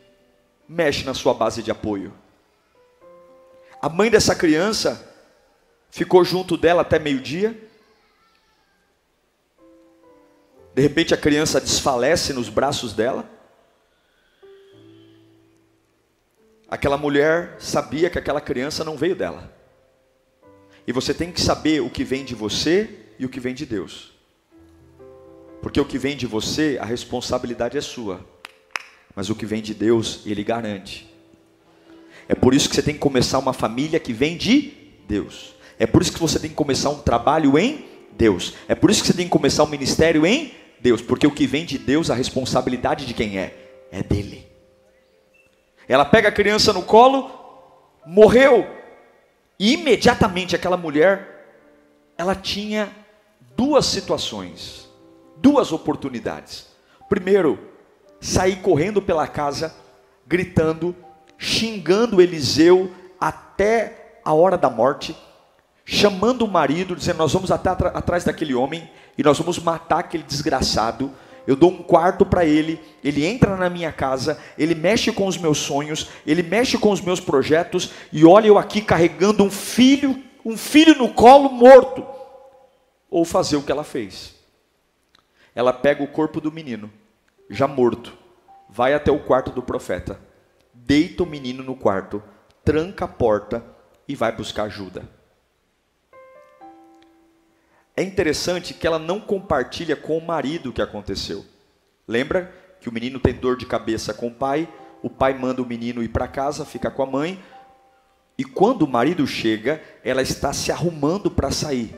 mexe 0.68 1.04
na 1.04 1.16
sua 1.16 1.34
base 1.34 1.64
de 1.64 1.72
apoio? 1.72 2.14
A 3.82 3.90
mãe 3.90 4.12
dessa 4.12 4.36
criança 4.36 5.16
ficou 5.90 6.24
junto 6.24 6.56
dela 6.58 6.84
até 6.84 7.00
meio-dia 7.00 7.66
De 10.76 10.82
repente 10.82 11.14
a 11.14 11.18
criança 11.18 11.62
desfalece 11.62 12.34
nos 12.34 12.50
braços 12.50 12.92
dela. 12.92 13.24
Aquela 16.68 16.98
mulher 16.98 17.56
sabia 17.60 18.10
que 18.10 18.20
aquela 18.20 18.42
criança 18.42 18.84
não 18.84 18.98
veio 18.98 19.16
dela. 19.16 19.50
E 20.86 20.92
você 20.92 21.14
tem 21.14 21.32
que 21.32 21.40
saber 21.40 21.82
o 21.82 21.90
que 21.90 22.04
vem 22.04 22.26
de 22.26 22.36
você 22.36 22.90
e 23.18 23.26
o 23.26 23.30
que 23.30 23.40
vem 23.40 23.56
de 23.56 23.66
Deus. 23.66 24.12
Porque 25.62 25.80
o 25.80 25.86
que 25.86 25.98
vem 25.98 26.18
de 26.18 26.28
você, 26.28 26.78
a 26.82 26.84
responsabilidade 26.84 27.78
é 27.78 27.82
sua. 27.82 28.20
Mas 29.16 29.30
o 29.30 29.36
que 29.36 29.46
vem 29.46 29.62
de 29.62 29.74
Deus, 29.74 30.22
Ele 30.26 30.44
garante. 30.44 31.10
É 32.28 32.36
por 32.36 32.54
isso 32.54 32.68
que 32.68 32.76
você 32.76 32.82
tem 32.82 32.96
que 32.96 33.00
começar 33.00 33.40
uma 33.40 33.54
família 33.54 34.00
que 34.00 34.12
vem 34.12 34.36
de 34.36 34.74
Deus. 35.08 35.56
É 35.78 35.86
por 35.86 36.02
isso 36.02 36.12
que 36.12 36.20
você 36.20 36.40
tem 36.40 36.50
que 36.50 36.56
começar 36.56 36.90
um 36.90 37.00
trabalho 37.00 37.58
em 37.58 37.86
Deus. 38.12 38.54
É 38.68 38.76
por 38.76 38.90
isso 38.90 39.02
que 39.02 39.08
você 39.08 39.14
tem 39.14 39.26
que 39.26 39.32
começar 39.32 39.64
um 39.64 39.68
ministério 39.68 40.26
em 40.26 40.54
Deus, 40.80 41.02
porque 41.02 41.28
o 41.28 41.32
que 41.32 41.46
vem 41.48 41.66
de 41.66 41.78
Deus, 41.78 42.10
a 42.10 42.16
responsabilidade 42.16 43.06
de 43.06 43.14
quem 43.14 43.38
é? 43.38 43.88
É 43.92 44.02
dele. 44.02 44.46
Ela 45.88 46.06
pega 46.06 46.30
a 46.30 46.32
criança 46.32 46.74
no 46.74 46.82
colo, 46.82 47.30
morreu, 48.06 48.68
e 49.60 49.74
imediatamente 49.74 50.56
aquela 50.56 50.78
mulher, 50.78 51.36
ela 52.18 52.36
tinha 52.36 52.90
duas 53.56 53.86
situações, 53.86 54.90
duas 55.38 55.72
oportunidades. 55.72 56.68
Primeiro, 57.08 57.60
sair 58.20 58.58
correndo 58.58 59.02
pela 59.02 59.28
casa, 59.28 59.74
gritando, 60.28 60.96
xingando 61.38 62.22
Eliseu 62.22 62.92
até 63.20 64.20
a 64.24 64.34
hora 64.34 64.58
da 64.58 64.70
morte, 64.70 65.16
chamando 65.86 66.44
o 66.44 66.48
marido, 66.48 66.96
dizendo: 66.96 67.18
Nós 67.18 67.34
vamos 67.34 67.52
até 67.52 67.70
atrás 67.70 68.24
daquele 68.24 68.56
homem 68.56 68.90
e 69.18 69.24
nós 69.24 69.38
vamos 69.38 69.60
matar 69.60 70.00
aquele 70.00 70.24
desgraçado. 70.24 71.12
Eu 71.48 71.56
dou 71.56 71.70
um 71.70 71.84
quarto 71.84 72.26
para 72.26 72.44
ele, 72.44 72.82
ele 73.04 73.24
entra 73.24 73.56
na 73.56 73.70
minha 73.70 73.92
casa, 73.92 74.40
ele 74.58 74.74
mexe 74.74 75.12
com 75.12 75.28
os 75.28 75.38
meus 75.38 75.60
sonhos, 75.60 76.10
ele 76.26 76.42
mexe 76.42 76.76
com 76.76 76.90
os 76.90 77.00
meus 77.00 77.20
projetos, 77.20 77.92
e 78.12 78.26
olha 78.26 78.48
eu 78.48 78.58
aqui 78.58 78.82
carregando 78.82 79.44
um 79.44 79.52
filho, 79.52 80.20
um 80.44 80.58
filho 80.58 80.96
no 80.98 81.10
colo 81.14 81.50
morto. 81.50 82.04
Ou 83.12 83.24
fazer 83.24 83.58
o 83.58 83.62
que 83.62 83.72
ela 83.72 83.84
fez. 83.84 84.34
Ela 85.54 85.72
pega 85.72 86.04
o 86.04 86.08
corpo 86.08 86.42
do 86.42 86.52
menino, 86.52 86.92
já 87.50 87.68
morto, 87.68 88.14
vai 88.70 88.94
até 88.94 89.12
o 89.12 89.20
quarto 89.20 89.52
do 89.52 89.62
profeta, 89.62 90.20
deita 90.74 91.24
o 91.24 91.26
menino 91.26 91.64
no 91.64 91.76
quarto, 91.76 92.22
tranca 92.64 93.06
a 93.06 93.08
porta 93.08 93.64
e 94.08 94.16
vai 94.16 94.32
buscar 94.32 94.64
ajuda. 94.64 95.08
É 97.96 98.04
interessante 98.04 98.74
que 98.74 98.86
ela 98.86 99.00
não 99.00 99.22
compartilha 99.22 99.96
com 99.96 100.18
o 100.18 100.26
marido 100.26 100.70
o 100.70 100.74
que 100.74 100.82
aconteceu. 100.82 101.46
Lembra 102.08 102.54
que 102.82 102.90
o 102.90 102.92
menino 102.92 103.20
tem 103.20 103.34
dor 103.34 103.56
de 103.56 103.66
cabeça 103.66 104.14
com 104.14 104.28
o 104.28 104.34
pai, 104.34 104.68
o 105.02 105.10
pai 105.10 105.34
manda 105.34 105.62
o 105.62 105.66
menino 105.66 106.04
ir 106.04 106.10
para 106.10 106.28
casa, 106.28 106.66
fica 106.66 106.92
com 106.92 107.04
a 107.04 107.06
mãe, 107.06 107.42
e 108.38 108.44
quando 108.44 108.82
o 108.82 108.88
marido 108.88 109.26
chega, 109.26 109.82
ela 110.04 110.22
está 110.22 110.52
se 110.52 110.72
arrumando 110.72 111.32
para 111.32 111.52
sair. 111.52 111.96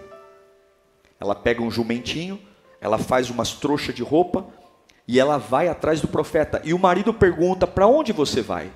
Ela 1.19 1.33
pega 1.33 1.63
um 1.63 1.71
jumentinho, 1.71 2.39
ela 2.79 2.99
faz 2.99 3.31
umas 3.31 3.53
trouxas 3.53 3.95
de 3.95 4.03
roupa 4.03 4.45
e 5.07 5.19
ela 5.19 5.37
vai 5.37 5.69
atrás 5.69 6.01
do 6.01 6.07
profeta. 6.07 6.61
E 6.65 6.73
o 6.73 6.79
marido 6.79 7.13
pergunta: 7.13 7.65
Para 7.65 7.87
onde 7.87 8.11
você 8.11 8.41
vai? 8.41 8.71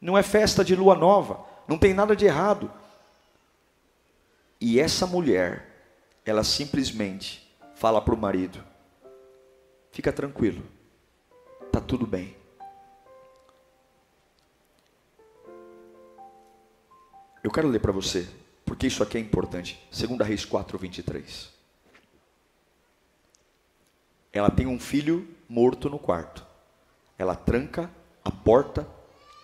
Não 0.00 0.16
é 0.16 0.22
festa 0.22 0.64
de 0.64 0.76
lua 0.76 0.94
nova, 0.94 1.44
não 1.66 1.76
tem 1.76 1.92
nada 1.92 2.14
de 2.14 2.24
errado. 2.24 2.70
E 4.60 4.78
essa 4.78 5.06
mulher 5.06 5.66
ela 6.24 6.44
simplesmente 6.44 7.50
fala 7.74 8.00
para 8.00 8.14
o 8.14 8.18
marido: 8.18 8.62
fica 9.90 10.12
tranquilo, 10.12 10.62
tá 11.72 11.80
tudo 11.80 12.06
bem. 12.06 12.36
Eu 17.42 17.50
quero 17.50 17.68
ler 17.68 17.80
para 17.80 17.90
você, 17.90 18.28
porque 18.66 18.86
isso 18.86 19.02
aqui 19.02 19.16
é 19.16 19.20
importante. 19.20 19.80
2 19.90 20.20
Reis 20.28 20.44
4, 20.44 20.78
23. 20.78 21.50
Ela 24.32 24.50
tem 24.50 24.66
um 24.66 24.78
filho 24.78 25.26
morto 25.50 25.90
no 25.90 25.98
quarto. 25.98 26.46
Ela 27.18 27.34
tranca 27.34 27.90
a 28.24 28.30
porta 28.30 28.86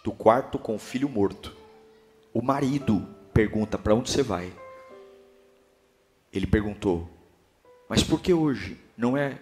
do 0.04 0.12
quarto 0.12 0.56
com 0.56 0.76
o 0.76 0.78
filho 0.78 1.08
morto. 1.08 1.54
O 2.32 2.40
marido 2.40 3.04
pergunta: 3.34 3.76
Para 3.76 3.94
onde 3.94 4.10
você 4.10 4.22
vai? 4.22 4.52
Ele 6.32 6.46
perguntou: 6.46 7.10
Mas 7.88 8.04
por 8.04 8.20
que 8.20 8.32
hoje? 8.32 8.80
Não 8.96 9.16
é 9.16 9.40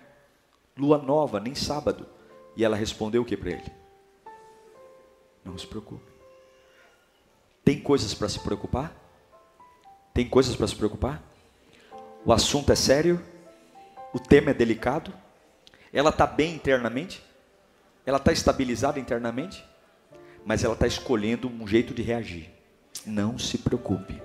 lua 0.77 0.97
nova, 0.97 1.39
nem 1.39 1.55
sábado. 1.55 2.07
E 2.57 2.65
ela 2.65 2.77
respondeu 2.77 3.23
o 3.23 3.25
que 3.27 3.37
para 3.37 3.51
ele? 3.51 3.73
Não 5.45 5.59
se 5.59 5.67
preocupe. 5.67 6.11
Tem 7.63 7.79
coisas 7.79 8.15
para 8.15 8.29
se 8.29 8.39
preocupar? 8.41 8.95
Tem 10.15 10.27
coisas 10.27 10.57
para 10.57 10.67
se 10.67 10.77
preocupar? 10.77 11.23
O 12.25 12.33
assunto 12.33 12.73
é 12.73 12.77
sério? 12.77 13.23
O 14.15 14.19
tema 14.19 14.51
é 14.51 14.55
delicado? 14.55 15.13
Ela 15.95 16.11
está 16.11 16.27
bem 16.27 16.55
internamente? 16.55 17.23
Ela 18.05 18.19
está 18.19 18.33
estabilizada 18.33 19.01
internamente? 19.01 19.65
Mas 20.45 20.63
ela 20.63 20.75
está 20.75 20.87
escolhendo 20.87 21.49
um 21.49 21.67
jeito 21.67 21.95
de 21.95 22.03
reagir. 22.03 22.51
Não 23.07 23.39
se 23.39 23.57
preocupe. 23.57 24.21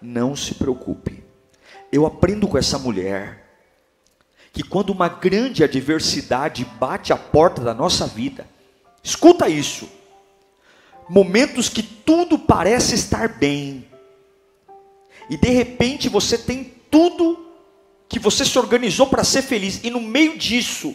Não 0.00 0.36
se 0.36 0.54
preocupe 0.54 1.22
eu 1.92 2.06
aprendo 2.06 2.48
com 2.48 2.56
essa 2.56 2.78
mulher 2.78 3.44
que 4.50 4.62
quando 4.62 4.90
uma 4.90 5.08
grande 5.08 5.62
adversidade 5.62 6.64
bate 6.64 7.12
à 7.12 7.16
porta 7.16 7.62
da 7.62 7.74
nossa 7.74 8.06
vida, 8.06 8.46
escuta 9.02 9.48
isso, 9.48 9.88
momentos 11.08 11.68
que 11.68 11.82
tudo 11.82 12.38
parece 12.38 12.94
estar 12.94 13.28
bem, 13.28 13.86
e 15.28 15.36
de 15.36 15.50
repente 15.50 16.08
você 16.08 16.38
tem 16.38 16.64
tudo 16.90 17.51
que 18.12 18.18
você 18.18 18.44
se 18.44 18.58
organizou 18.58 19.06
para 19.06 19.24
ser 19.24 19.40
feliz, 19.40 19.80
e 19.82 19.88
no 19.88 19.98
meio 19.98 20.36
disso, 20.36 20.94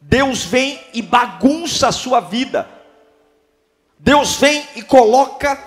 Deus 0.00 0.42
vem 0.46 0.80
e 0.94 1.02
bagunça 1.02 1.88
a 1.88 1.92
sua 1.92 2.20
vida. 2.20 2.66
Deus 3.98 4.36
vem 4.36 4.66
e 4.76 4.80
coloca 4.80 5.62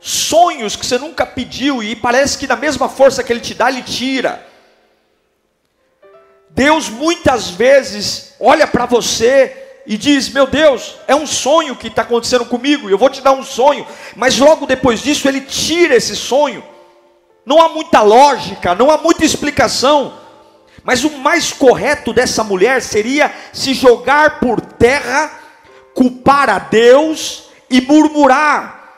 sonhos 0.00 0.74
que 0.74 0.84
você 0.84 0.98
nunca 0.98 1.24
pediu, 1.24 1.80
e 1.80 1.94
parece 1.94 2.36
que 2.36 2.48
na 2.48 2.56
mesma 2.56 2.88
força 2.88 3.22
que 3.22 3.32
Ele 3.32 3.40
te 3.40 3.54
dá, 3.54 3.70
Ele 3.70 3.82
tira. 3.82 4.44
Deus 6.50 6.88
muitas 6.88 7.50
vezes 7.50 8.34
olha 8.40 8.66
para 8.66 8.84
você 8.84 9.80
e 9.86 9.96
diz: 9.96 10.28
Meu 10.28 10.48
Deus, 10.48 10.96
é 11.06 11.14
um 11.14 11.26
sonho 11.26 11.76
que 11.76 11.86
está 11.86 12.02
acontecendo 12.02 12.46
comigo, 12.46 12.90
eu 12.90 12.98
vou 12.98 13.08
te 13.08 13.20
dar 13.20 13.30
um 13.30 13.44
sonho, 13.44 13.86
mas 14.16 14.36
logo 14.38 14.66
depois 14.66 15.00
disso 15.00 15.28
ele 15.28 15.42
tira 15.42 15.94
esse 15.94 16.16
sonho. 16.16 16.64
Não 17.48 17.62
há 17.62 17.70
muita 17.70 18.02
lógica, 18.02 18.74
não 18.74 18.90
há 18.90 18.98
muita 18.98 19.24
explicação, 19.24 20.12
mas 20.84 21.02
o 21.02 21.16
mais 21.16 21.50
correto 21.50 22.12
dessa 22.12 22.44
mulher 22.44 22.82
seria 22.82 23.32
se 23.54 23.72
jogar 23.72 24.38
por 24.38 24.60
terra, 24.60 25.30
culpar 25.94 26.50
a 26.50 26.58
Deus 26.58 27.44
e 27.70 27.80
murmurar. 27.80 28.90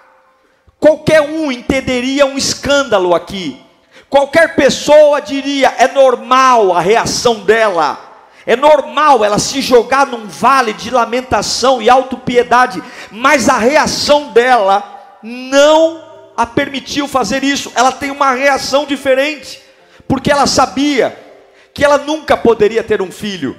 Qualquer 0.80 1.20
um 1.20 1.52
entenderia 1.52 2.26
um 2.26 2.36
escândalo 2.36 3.14
aqui. 3.14 3.64
Qualquer 4.08 4.56
pessoa 4.56 5.20
diria: 5.20 5.72
é 5.78 5.86
normal 5.86 6.74
a 6.74 6.80
reação 6.80 7.44
dela. 7.44 8.00
É 8.44 8.56
normal 8.56 9.24
ela 9.24 9.38
se 9.38 9.62
jogar 9.62 10.08
num 10.08 10.26
vale 10.26 10.72
de 10.72 10.90
lamentação 10.90 11.80
e 11.80 11.88
autopiedade, 11.88 12.82
mas 13.12 13.48
a 13.48 13.58
reação 13.58 14.32
dela 14.32 14.82
não 15.22 16.09
a 16.40 16.46
permitiu 16.46 17.06
fazer 17.06 17.44
isso. 17.44 17.70
Ela 17.74 17.92
tem 17.92 18.10
uma 18.10 18.32
reação 18.32 18.86
diferente, 18.86 19.60
porque 20.08 20.32
ela 20.32 20.46
sabia 20.46 21.14
que 21.74 21.84
ela 21.84 21.98
nunca 21.98 22.34
poderia 22.34 22.82
ter 22.82 23.02
um 23.02 23.12
filho. 23.12 23.58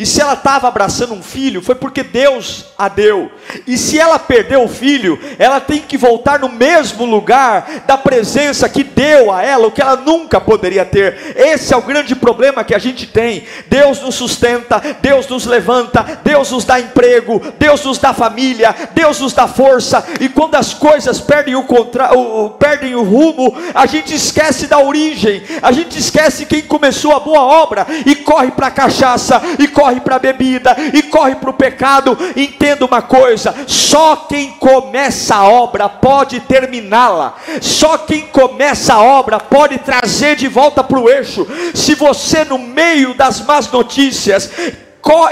E 0.00 0.06
se 0.06 0.18
ela 0.18 0.32
estava 0.32 0.66
abraçando 0.66 1.12
um 1.12 1.22
filho, 1.22 1.60
foi 1.60 1.74
porque 1.74 2.02
Deus 2.02 2.64
a 2.78 2.88
deu. 2.88 3.30
E 3.66 3.76
se 3.76 3.98
ela 3.98 4.18
perdeu 4.18 4.64
o 4.64 4.68
filho, 4.68 5.20
ela 5.38 5.60
tem 5.60 5.80
que 5.80 5.98
voltar 5.98 6.38
no 6.38 6.48
mesmo 6.48 7.04
lugar 7.04 7.82
da 7.86 7.98
presença 7.98 8.66
que 8.66 8.82
deu 8.82 9.30
a 9.30 9.42
ela, 9.42 9.66
o 9.66 9.70
que 9.70 9.82
ela 9.82 9.96
nunca 9.96 10.40
poderia 10.40 10.86
ter. 10.86 11.36
Esse 11.36 11.74
é 11.74 11.76
o 11.76 11.82
grande 11.82 12.16
problema 12.16 12.64
que 12.64 12.74
a 12.74 12.78
gente 12.78 13.06
tem. 13.06 13.44
Deus 13.66 14.00
nos 14.00 14.14
sustenta, 14.14 14.80
Deus 15.02 15.28
nos 15.28 15.44
levanta, 15.44 16.18
Deus 16.24 16.50
nos 16.50 16.64
dá 16.64 16.80
emprego, 16.80 17.42
Deus 17.58 17.84
nos 17.84 17.98
dá 17.98 18.14
família, 18.14 18.74
Deus 18.94 19.20
nos 19.20 19.34
dá 19.34 19.46
força. 19.46 20.02
E 20.18 20.30
quando 20.30 20.54
as 20.54 20.72
coisas 20.72 21.20
perdem 21.20 21.56
o, 21.56 21.64
contra... 21.64 22.16
o, 22.16 22.48
perdem 22.48 22.94
o 22.94 23.02
rumo, 23.02 23.54
a 23.74 23.84
gente 23.84 24.14
esquece 24.14 24.66
da 24.66 24.78
origem, 24.78 25.42
a 25.60 25.70
gente 25.72 25.98
esquece 25.98 26.46
quem 26.46 26.62
começou 26.62 27.14
a 27.14 27.20
boa 27.20 27.42
obra 27.42 27.86
e 28.06 28.16
corre 28.16 28.50
para 28.52 28.68
a 28.68 28.70
cachaça 28.70 29.42
e 29.58 29.68
corre 29.68 29.89
corre 29.90 30.00
para 30.00 30.16
a 30.16 30.18
bebida 30.18 30.76
e 30.94 31.02
corre 31.02 31.34
para 31.34 31.50
o 31.50 31.54
pecado. 31.54 32.16
Entenda 32.36 32.84
uma 32.84 33.02
coisa: 33.02 33.54
só 33.66 34.16
quem 34.16 34.52
começa 34.52 35.34
a 35.34 35.48
obra 35.48 35.88
pode 35.88 36.40
terminá-la, 36.40 37.36
só 37.60 37.98
quem 37.98 38.26
começa 38.28 38.94
a 38.94 39.02
obra 39.02 39.40
pode 39.40 39.78
trazer 39.78 40.36
de 40.36 40.46
volta 40.46 40.84
para 40.84 40.98
o 40.98 41.08
eixo. 41.08 41.46
Se 41.74 41.94
você, 41.94 42.44
no 42.44 42.58
meio 42.58 43.14
das 43.14 43.40
más 43.44 43.70
notícias, 43.70 44.50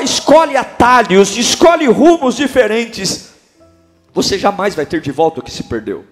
escolhe 0.03 0.57
atalhos, 0.57 1.37
escolhe 1.37 1.87
rumos 1.87 2.37
diferentes, 2.37 3.33
você 4.13 4.39
jamais 4.39 4.75
vai 4.75 4.87
ter 4.87 5.01
de 5.01 5.13
volta 5.13 5.41
o 5.41 5.43
que 5.43 5.51
se 5.51 5.65
perdeu. 5.65 6.05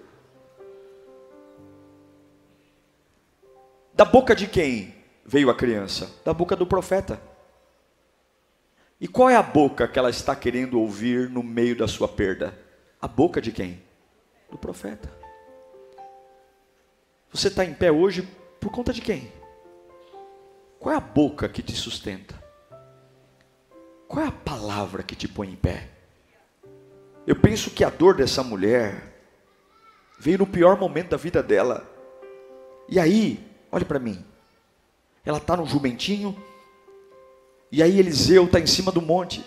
Da 3.93 4.05
boca 4.05 4.35
de 4.35 4.45
quem 4.45 4.93
veio 5.25 5.49
a 5.49 5.55
criança? 5.55 6.09
Da 6.23 6.31
boca 6.31 6.55
do 6.55 6.67
profeta. 6.67 7.19
E 8.99 9.07
qual 9.07 9.29
é 9.29 9.35
a 9.35 9.43
boca 9.43 9.87
que 9.87 9.99
ela 9.99 10.09
está 10.09 10.35
querendo 10.35 10.79
ouvir 10.79 11.29
no 11.29 11.43
meio 11.43 11.75
da 11.75 11.87
sua 11.87 12.07
perda? 12.07 12.57
A 12.99 13.07
boca 13.07 13.39
de 13.39 13.51
quem? 13.51 13.81
Do 14.49 14.57
profeta. 14.57 15.11
Você 17.31 17.49
está 17.49 17.63
em 17.63 17.73
pé 17.73 17.91
hoje 17.91 18.27
por 18.59 18.71
conta 18.71 18.91
de 18.91 19.01
quem? 19.01 19.31
Qual 20.79 20.93
é 20.93 20.97
a 20.97 21.01
boca 21.01 21.47
que 21.47 21.61
te 21.61 21.73
sustenta? 21.73 22.35
Qual 24.07 24.23
é 24.23 24.27
a 24.27 24.31
palavra 24.31 25.03
que 25.03 25.15
te 25.15 25.27
põe 25.27 25.51
em 25.51 25.55
pé? 25.55 25.89
Eu 27.27 27.35
penso 27.35 27.69
que 27.69 27.83
a 27.83 27.89
dor 27.89 28.15
dessa 28.15 28.41
mulher 28.41 29.13
veio 30.17 30.39
no 30.39 30.47
pior 30.47 30.79
momento 30.79 31.09
da 31.09 31.17
vida 31.17 31.43
dela. 31.43 31.87
E 32.89 32.99
aí, 32.99 33.45
olhe 33.71 33.85
para 33.85 33.99
mim. 33.99 34.25
Ela 35.25 35.37
está 35.37 35.57
no 35.57 35.65
jumentinho, 35.65 36.41
e 37.71 37.83
aí 37.83 37.99
Eliseu 37.99 38.45
está 38.45 38.59
em 38.59 38.67
cima 38.67 38.91
do 38.91 39.01
monte. 39.01 39.43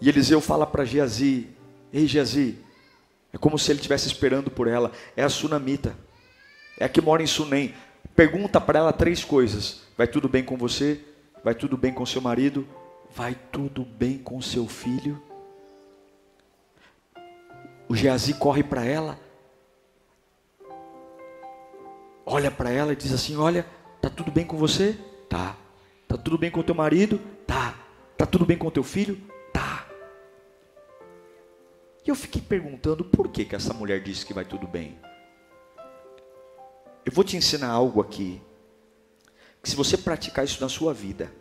E 0.00 0.08
Eliseu 0.08 0.40
fala 0.40 0.66
para 0.66 0.84
Geazi: 0.84 1.48
Ei, 1.92 2.06
Geazi, 2.06 2.58
é 3.32 3.38
como 3.38 3.58
se 3.58 3.70
ele 3.70 3.78
estivesse 3.78 4.06
esperando 4.06 4.50
por 4.50 4.66
ela. 4.66 4.92
É 5.16 5.22
a 5.22 5.28
sunamita, 5.28 5.96
é 6.78 6.84
a 6.84 6.88
que 6.88 7.00
mora 7.00 7.22
em 7.22 7.26
Sunem. 7.26 7.74
Pergunta 8.16 8.60
para 8.60 8.78
ela 8.78 8.92
três 8.92 9.24
coisas: 9.24 9.82
Vai 9.96 10.06
tudo 10.06 10.28
bem 10.28 10.42
com 10.42 10.56
você? 10.56 11.00
Vai 11.42 11.54
tudo 11.54 11.76
bem 11.76 11.92
com 11.92 12.06
seu 12.06 12.22
marido? 12.22 12.66
Vai 13.14 13.36
tudo 13.52 13.84
bem 13.84 14.18
com 14.18 14.40
seu 14.40 14.66
filho? 14.66 15.22
O 17.86 17.94
Geazi 17.94 18.34
corre 18.34 18.62
para 18.62 18.84
ela, 18.84 19.20
olha 22.24 22.50
para 22.50 22.70
ela 22.70 22.92
e 22.92 22.96
diz 22.96 23.12
assim: 23.12 23.36
Olha, 23.36 23.66
tá 24.00 24.08
tudo 24.08 24.30
bem 24.30 24.46
com 24.46 24.56
você? 24.56 24.98
Tá. 25.28 25.56
Tá 26.08 26.16
tudo 26.16 26.38
bem 26.38 26.50
com 26.50 26.60
o 26.60 26.64
teu 26.64 26.74
marido? 26.74 27.20
Tá. 27.46 27.78
Tá 28.16 28.26
tudo 28.26 28.46
bem 28.46 28.56
com 28.56 28.68
o 28.68 28.70
teu 28.70 28.82
filho? 28.82 29.20
Tá. 29.52 29.86
E 32.04 32.10
eu 32.10 32.14
fiquei 32.14 32.42
perguntando 32.42 33.04
por 33.04 33.28
que, 33.28 33.44
que 33.44 33.56
essa 33.56 33.72
mulher 33.72 34.02
disse 34.02 34.26
que 34.26 34.34
vai 34.34 34.44
tudo 34.44 34.66
bem. 34.66 34.98
Eu 37.04 37.12
vou 37.12 37.24
te 37.24 37.36
ensinar 37.36 37.68
algo 37.68 38.00
aqui. 38.00 38.40
Que 39.62 39.70
se 39.70 39.76
você 39.76 39.96
praticar 39.96 40.44
isso 40.44 40.60
na 40.60 40.68
sua 40.68 40.92
vida, 40.92 41.32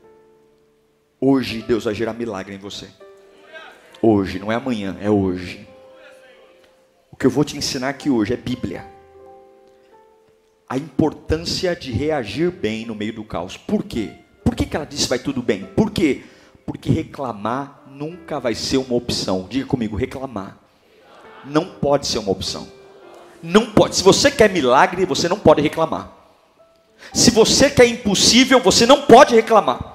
hoje 1.19 1.61
Deus 1.61 1.83
vai 1.83 1.93
gerar 1.93 2.13
milagre 2.13 2.55
em 2.55 2.57
você. 2.57 2.89
Hoje, 4.01 4.39
não 4.39 4.51
é 4.51 4.55
amanhã, 4.55 4.97
é 4.99 5.09
hoje. 5.09 5.67
O 7.11 7.15
que 7.15 7.25
eu 7.25 7.29
vou 7.29 7.43
te 7.43 7.57
ensinar 7.57 7.89
aqui 7.89 8.09
hoje 8.09 8.33
é 8.33 8.37
Bíblia. 8.37 8.85
A 10.67 10.77
importância 10.77 11.75
de 11.75 11.91
reagir 11.91 12.51
bem 12.51 12.85
no 12.85 12.95
meio 12.95 13.13
do 13.13 13.23
caos. 13.23 13.55
Por 13.55 13.83
quê? 13.83 14.22
Por 14.43 14.55
que, 14.55 14.65
que 14.65 14.75
ela 14.75 14.85
disse 14.85 15.07
vai 15.07 15.19
tudo 15.19 15.41
bem? 15.41 15.65
Por 15.75 15.91
quê? 15.91 16.23
Porque 16.65 16.91
reclamar 16.91 17.83
nunca 17.87 18.39
vai 18.39 18.55
ser 18.55 18.77
uma 18.77 18.95
opção. 18.95 19.47
Diga 19.49 19.65
comigo, 19.65 19.95
reclamar. 19.95 20.57
Não 21.45 21.65
pode 21.65 22.07
ser 22.07 22.19
uma 22.19 22.31
opção. 22.31 22.67
Não 23.41 23.71
pode. 23.71 23.95
Se 23.95 24.03
você 24.03 24.31
quer 24.31 24.49
milagre, 24.49 25.05
você 25.05 25.27
não 25.27 25.37
pode 25.37 25.61
reclamar. 25.61 26.11
Se 27.11 27.31
você 27.31 27.69
quer 27.69 27.85
impossível, 27.85 28.59
você 28.59 28.85
não 28.85 29.01
pode 29.01 29.35
reclamar. 29.35 29.92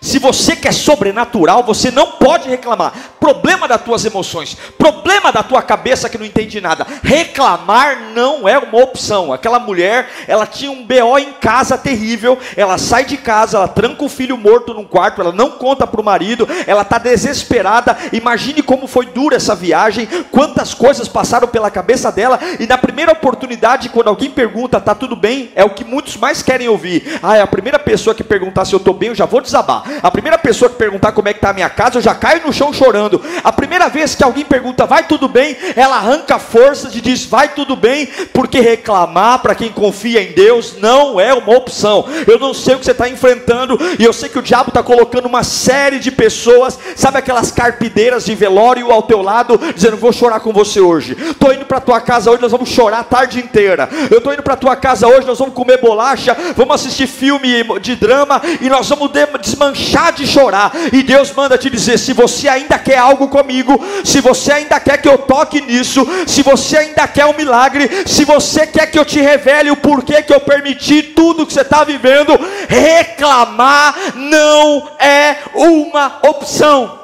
Se 0.00 0.18
você 0.18 0.56
quer 0.56 0.72
sobrenatural, 0.72 1.62
você 1.62 1.90
não 1.90 2.12
pode 2.12 2.48
reclamar. 2.48 2.92
Problema 3.20 3.68
das 3.68 3.82
tuas 3.82 4.02
emoções, 4.02 4.56
problema 4.78 5.30
da 5.30 5.42
tua 5.42 5.60
cabeça 5.60 6.08
que 6.08 6.16
não 6.16 6.24
entende 6.24 6.58
nada. 6.58 6.86
Reclamar 7.02 8.12
não 8.14 8.48
é 8.48 8.58
uma 8.58 8.82
opção. 8.82 9.30
Aquela 9.30 9.58
mulher, 9.58 10.08
ela 10.26 10.46
tinha 10.46 10.70
um 10.70 10.86
BO 10.86 11.18
em 11.18 11.32
casa 11.34 11.76
terrível. 11.76 12.38
Ela 12.56 12.78
sai 12.78 13.04
de 13.04 13.18
casa, 13.18 13.58
ela 13.58 13.68
tranca 13.68 14.02
o 14.02 14.08
filho 14.08 14.38
morto 14.38 14.72
num 14.72 14.84
quarto, 14.84 15.20
ela 15.20 15.32
não 15.32 15.50
conta 15.50 15.86
para 15.86 16.00
o 16.00 16.04
marido, 16.04 16.48
ela 16.66 16.80
está 16.80 16.96
desesperada. 16.96 17.94
Imagine 18.10 18.62
como 18.62 18.86
foi 18.86 19.04
dura 19.04 19.36
essa 19.36 19.54
viagem, 19.54 20.08
quantas 20.30 20.72
coisas 20.72 21.08
passaram 21.08 21.46
pela 21.46 21.70
cabeça 21.70 22.10
dela. 22.10 22.40
E 22.58 22.66
na 22.66 22.78
primeira 22.78 23.12
oportunidade, 23.12 23.90
quando 23.90 24.08
alguém 24.08 24.30
pergunta, 24.30 24.80
tá 24.80 24.94
tudo 24.94 25.14
bem? 25.14 25.52
É 25.54 25.62
o 25.62 25.74
que 25.74 25.84
muitos 25.84 26.16
mais 26.16 26.42
querem 26.42 26.70
ouvir. 26.70 27.18
Ah, 27.22 27.36
é 27.36 27.42
a 27.42 27.46
primeira 27.46 27.78
pessoa 27.78 28.14
que 28.14 28.24
perguntar 28.24 28.64
se 28.64 28.72
eu 28.72 28.78
estou 28.78 28.94
bem, 28.94 29.10
eu 29.10 29.14
já 29.14 29.26
vou 29.26 29.42
desabar. 29.42 29.89
A 30.02 30.10
primeira 30.10 30.38
pessoa 30.38 30.70
que 30.70 30.76
perguntar 30.76 31.12
como 31.12 31.28
é 31.28 31.32
que 31.32 31.38
está 31.38 31.50
a 31.50 31.52
minha 31.52 31.68
casa, 31.68 31.98
eu 31.98 32.02
já 32.02 32.14
caio 32.14 32.42
no 32.46 32.52
chão 32.52 32.72
chorando. 32.72 33.22
A 33.42 33.52
primeira 33.52 33.88
vez 33.88 34.14
que 34.14 34.24
alguém 34.24 34.44
pergunta, 34.44 34.86
vai 34.86 35.04
tudo 35.04 35.28
bem? 35.28 35.56
Ela 35.76 35.96
arranca 35.96 36.38
forças 36.38 36.94
e 36.94 37.00
diz, 37.00 37.24
vai 37.24 37.48
tudo 37.48 37.74
bem, 37.74 38.06
porque 38.32 38.60
reclamar 38.60 39.40
para 39.40 39.54
quem 39.54 39.70
confia 39.70 40.22
em 40.22 40.32
Deus 40.32 40.76
não 40.78 41.20
é 41.20 41.34
uma 41.34 41.56
opção. 41.56 42.06
Eu 42.26 42.38
não 42.38 42.54
sei 42.54 42.74
o 42.74 42.78
que 42.78 42.84
você 42.84 42.92
está 42.92 43.08
enfrentando, 43.08 43.78
e 43.98 44.04
eu 44.04 44.12
sei 44.12 44.28
que 44.28 44.38
o 44.38 44.42
diabo 44.42 44.68
está 44.68 44.82
colocando 44.82 45.26
uma 45.26 45.42
série 45.42 45.98
de 45.98 46.10
pessoas, 46.10 46.78
sabe 46.94 47.18
aquelas 47.18 47.50
carpideiras 47.50 48.24
de 48.24 48.34
velório 48.34 48.90
ao 48.92 49.02
teu 49.02 49.22
lado, 49.22 49.58
dizendo, 49.74 49.96
vou 49.96 50.12
chorar 50.12 50.40
com 50.40 50.52
você 50.52 50.80
hoje. 50.80 51.16
Estou 51.18 51.52
indo 51.52 51.64
para 51.64 51.80
tua 51.80 52.00
casa 52.00 52.30
hoje, 52.30 52.42
nós 52.42 52.52
vamos 52.52 52.68
chorar 52.68 53.00
a 53.00 53.04
tarde 53.04 53.38
inteira. 53.38 53.88
Eu 54.10 54.18
estou 54.18 54.32
indo 54.32 54.42
para 54.42 54.56
tua 54.56 54.76
casa 54.76 55.06
hoje, 55.08 55.26
nós 55.26 55.38
vamos 55.38 55.54
comer 55.54 55.80
bolacha, 55.80 56.36
vamos 56.56 56.74
assistir 56.74 57.06
filme 57.06 57.64
de 57.80 57.96
drama, 57.96 58.40
e 58.60 58.68
nós 58.68 58.88
vamos 58.88 59.10
desmanchar 59.40 59.79
de 60.16 60.26
chorar. 60.26 60.72
E 60.92 61.02
Deus 61.02 61.32
manda 61.32 61.58
te 61.58 61.70
dizer: 61.70 61.98
se 61.98 62.12
você 62.12 62.48
ainda 62.48 62.78
quer 62.78 62.98
algo 62.98 63.28
comigo, 63.28 63.82
se 64.04 64.20
você 64.20 64.52
ainda 64.52 64.78
quer 64.80 64.98
que 64.98 65.08
eu 65.08 65.18
toque 65.18 65.60
nisso, 65.60 66.06
se 66.26 66.42
você 66.42 66.76
ainda 66.76 67.06
quer 67.08 67.26
um 67.26 67.36
milagre, 67.36 67.88
se 68.06 68.24
você 68.24 68.66
quer 68.66 68.86
que 68.86 68.98
eu 68.98 69.04
te 69.04 69.20
revele 69.20 69.70
o 69.70 69.76
porquê 69.76 70.22
que 70.22 70.32
eu 70.32 70.40
permiti 70.40 71.02
tudo 71.02 71.46
que 71.46 71.52
você 71.52 71.62
está 71.62 71.84
vivendo, 71.84 72.38
reclamar 72.68 73.94
não 74.14 74.90
é 74.98 75.36
uma 75.54 76.18
opção. 76.22 77.00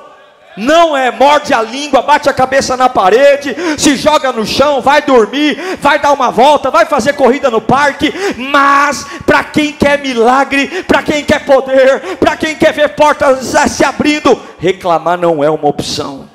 Não 0.56 0.96
é 0.96 1.10
morde 1.10 1.52
a 1.52 1.60
língua, 1.60 2.00
bate 2.00 2.30
a 2.30 2.32
cabeça 2.32 2.76
na 2.76 2.88
parede, 2.88 3.54
se 3.76 3.94
joga 3.94 4.32
no 4.32 4.46
chão, 4.46 4.80
vai 4.80 5.02
dormir, 5.02 5.58
vai 5.78 5.98
dar 5.98 6.12
uma 6.12 6.30
volta, 6.30 6.70
vai 6.70 6.86
fazer 6.86 7.12
corrida 7.12 7.50
no 7.50 7.60
parque, 7.60 8.12
mas 8.38 9.04
para 9.26 9.44
quem 9.44 9.72
quer 9.72 9.98
milagre, 9.98 10.82
para 10.84 11.02
quem 11.02 11.24
quer 11.24 11.44
poder, 11.44 12.16
para 12.16 12.36
quem 12.36 12.56
quer 12.56 12.72
ver 12.72 12.90
portas 12.90 13.54
se 13.70 13.84
abrindo, 13.84 14.40
reclamar 14.58 15.18
não 15.18 15.44
é 15.44 15.50
uma 15.50 15.68
opção. 15.68 16.28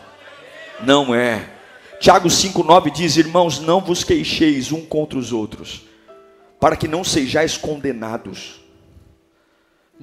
Não 0.81 1.15
é. 1.15 1.49
Tiago 1.99 2.29
5,9 2.29 2.91
diz: 2.91 3.17
Irmãos, 3.17 3.60
não 3.60 3.81
vos 3.81 4.03
queixeis 4.03 4.71
um 4.71 4.86
contra 4.86 5.17
os 5.17 5.31
outros, 5.31 5.81
para 6.60 6.75
que 6.75 6.88
não 6.88 7.03
sejais 7.03 7.57
condenados 7.57 8.61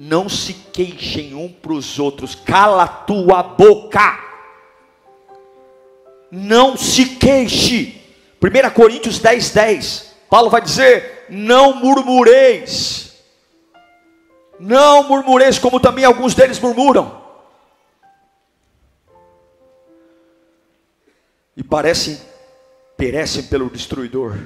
não 0.01 0.29
se 0.29 0.53
queixem 0.53 1.35
um 1.35 1.51
para 1.51 1.73
os 1.73 1.99
outros, 1.99 2.33
cala 2.33 2.87
tua 2.87 3.43
boca, 3.43 4.17
não 6.31 6.77
se 6.77 7.17
queixe. 7.17 8.01
1 8.41 8.69
Coríntios 8.73 9.19
10, 9.19 9.51
10, 9.51 10.15
Paulo 10.29 10.49
vai 10.49 10.61
dizer: 10.61 11.25
Não 11.27 11.73
murmureis, 11.75 13.21
não 14.57 15.03
murmureis, 15.03 15.59
como 15.59 15.81
também 15.81 16.05
alguns 16.05 16.33
deles 16.33 16.61
murmuram. 16.61 17.21
E 21.57 21.61
parecem, 21.61 22.17
perecem 22.95 23.43
pelo 23.43 23.69
destruidor. 23.69 24.37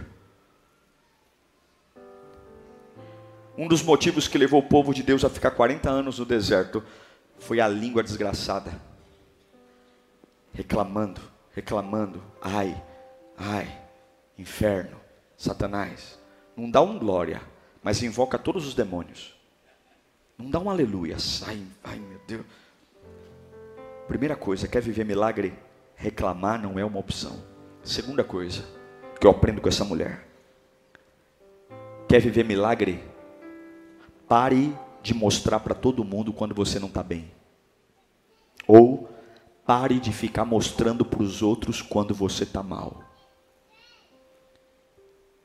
Um 3.57 3.67
dos 3.67 3.83
motivos 3.83 4.27
que 4.27 4.37
levou 4.37 4.59
o 4.59 4.67
povo 4.67 4.93
de 4.93 5.03
Deus 5.03 5.23
a 5.23 5.29
ficar 5.29 5.51
40 5.51 5.89
anos 5.89 6.17
no 6.17 6.25
deserto 6.25 6.83
foi 7.37 7.59
a 7.59 7.67
língua 7.67 8.01
desgraçada. 8.01 8.71
Reclamando, 10.51 11.21
reclamando. 11.51 12.23
Ai, 12.41 12.81
ai, 13.37 13.79
inferno, 14.37 14.97
Satanás. 15.37 16.19
Não 16.57 16.69
dá 16.69 16.81
um 16.81 16.97
glória, 16.97 17.41
mas 17.81 18.01
invoca 18.01 18.39
todos 18.39 18.65
os 18.65 18.73
demônios. 18.73 19.35
Não 20.37 20.49
dá 20.49 20.59
um 20.59 20.69
aleluia. 20.69 21.17
Ai, 21.45 21.63
ai 21.83 21.99
meu 21.99 22.19
Deus. 22.27 22.45
Primeira 24.07 24.35
coisa, 24.35 24.67
quer 24.67 24.81
viver 24.81 25.05
milagre? 25.05 25.53
Reclamar 25.95 26.61
não 26.61 26.79
é 26.79 26.83
uma 26.83 26.99
opção. 26.99 27.43
Segunda 27.83 28.23
coisa, 28.23 28.63
que 29.19 29.27
eu 29.27 29.31
aprendo 29.31 29.61
com 29.61 29.69
essa 29.69 29.85
mulher. 29.85 30.27
Quer 32.07 32.19
viver 32.19 32.43
milagre? 32.43 33.12
Pare 34.33 34.75
de 35.03 35.13
mostrar 35.13 35.59
para 35.59 35.75
todo 35.75 36.03
mundo 36.03 36.33
quando 36.33 36.55
você 36.55 36.79
não 36.79 36.87
está 36.87 37.03
bem. 37.03 37.29
Ou 38.67 39.07
pare 39.63 39.99
de 39.99 40.11
ficar 40.11 40.43
mostrando 40.43 41.05
para 41.05 41.21
os 41.21 41.43
outros 41.43 41.83
quando 41.83 42.15
você 42.15 42.43
está 42.43 42.63
mal. 42.63 43.03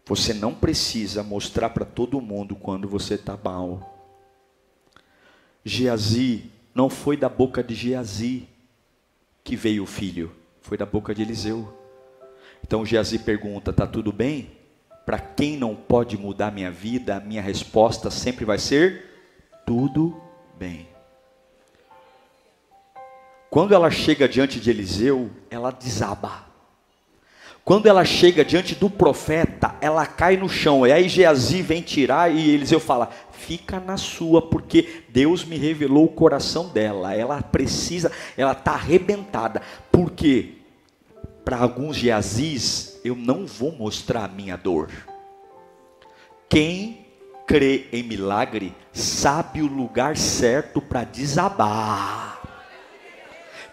Você 0.07 0.33
não 0.33 0.55
precisa 0.55 1.23
mostrar 1.23 1.69
para 1.69 1.85
todo 1.85 2.19
mundo 2.19 2.57
quando 2.57 2.89
você 2.89 3.17
está 3.17 3.37
mal. 3.37 4.11
Geazi, 5.63 6.51
não 6.75 6.89
foi 6.89 7.15
da 7.15 7.29
boca 7.29 7.63
de 7.63 7.75
Geazi 7.75 8.49
que 9.45 9.55
veio 9.55 9.83
o 9.83 9.87
filho, 9.87 10.35
foi 10.63 10.79
da 10.79 10.87
boca 10.87 11.15
de 11.15 11.21
Eliseu. 11.21 11.77
Então 12.63 12.87
Geazi 12.87 13.19
pergunta: 13.19 13.71
está 13.71 13.87
tudo 13.87 14.11
bem? 14.11 14.58
Para 15.09 15.19
quem 15.19 15.57
não 15.57 15.75
pode 15.75 16.19
mudar 16.19 16.53
minha 16.53 16.71
vida, 16.71 17.17
a 17.17 17.21
minha 17.21 17.41
resposta 17.41 18.11
sempre 18.11 18.45
vai 18.45 18.59
ser: 18.59 19.07
tudo 19.65 20.21
bem. 20.59 20.87
Quando 23.49 23.75
ela 23.75 23.91
chega 23.91 24.29
diante 24.29 24.61
de 24.61 24.69
Eliseu, 24.69 25.31
ela 25.49 25.71
desaba. 25.71 26.45
Quando 27.65 27.87
ela 27.87 28.05
chega 28.05 28.45
diante 28.45 28.75
do 28.75 28.91
profeta, 28.91 29.75
ela 29.81 30.05
cai 30.05 30.37
no 30.37 30.47
chão. 30.47 30.87
E 30.87 30.93
aí 30.93 31.09
Geazi 31.09 31.63
vem 31.63 31.81
tirar 31.81 32.31
e 32.31 32.51
Eliseu 32.51 32.79
fala: 32.79 33.09
fica 33.33 33.81
na 33.81 33.97
sua, 33.97 34.43
porque 34.43 35.05
Deus 35.09 35.43
me 35.43 35.57
revelou 35.57 36.05
o 36.05 36.13
coração 36.13 36.69
dela. 36.69 37.15
Ela 37.15 37.41
precisa, 37.41 38.13
ela 38.37 38.53
está 38.53 38.73
arrebentada. 38.73 39.63
Por 39.91 40.11
quê? 40.11 40.57
Para 41.47 41.57
alguns 41.57 41.97
Geazis, 41.97 42.88
eu 43.05 43.15
não 43.15 43.47
vou 43.47 43.73
mostrar 43.73 44.25
a 44.25 44.29
minha 44.29 44.57
dor. 44.57 44.91
Quem 46.49 47.07
crê 47.47 47.87
em 47.93 48.03
milagre 48.03 48.75
sabe 48.93 49.63
o 49.63 49.67
lugar 49.67 50.17
certo 50.17 50.81
para 50.81 51.05
desabar. 51.05 52.39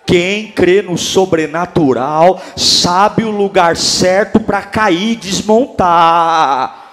Quem 0.05 0.51
crê 0.51 0.81
no 0.81 0.97
sobrenatural 0.97 2.41
sabe 2.55 3.23
o 3.23 3.31
lugar 3.31 3.75
certo 3.75 4.39
para 4.39 4.61
cair, 4.61 5.15
desmontar. 5.15 6.83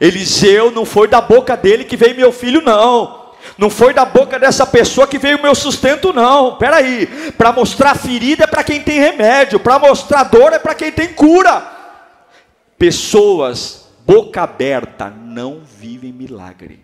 Eliseu 0.00 0.70
não 0.70 0.86
foi 0.86 1.08
da 1.08 1.20
boca 1.20 1.56
dele 1.56 1.84
que 1.84 1.96
veio 1.96 2.16
meu 2.16 2.32
filho, 2.32 2.62
não. 2.62 3.20
Não 3.58 3.68
foi 3.68 3.92
da 3.92 4.04
boca 4.04 4.38
dessa 4.38 4.66
pessoa 4.66 5.06
que 5.06 5.18
veio 5.18 5.38
o 5.38 5.42
meu 5.42 5.54
sustento, 5.54 6.12
não. 6.12 6.56
Peraí, 6.56 7.06
para 7.36 7.52
mostrar 7.52 7.96
ferida 7.96 8.44
é 8.44 8.46
para 8.46 8.64
quem 8.64 8.80
tem 8.80 9.00
remédio, 9.00 9.58
para 9.58 9.78
mostrar 9.78 10.24
dor 10.24 10.52
é 10.52 10.58
para 10.58 10.74
quem 10.74 10.92
tem 10.92 11.08
cura. 11.08 11.79
Pessoas 12.80 13.88
boca 14.06 14.40
aberta 14.40 15.10
não 15.10 15.60
vivem 15.60 16.14
milagre. 16.14 16.80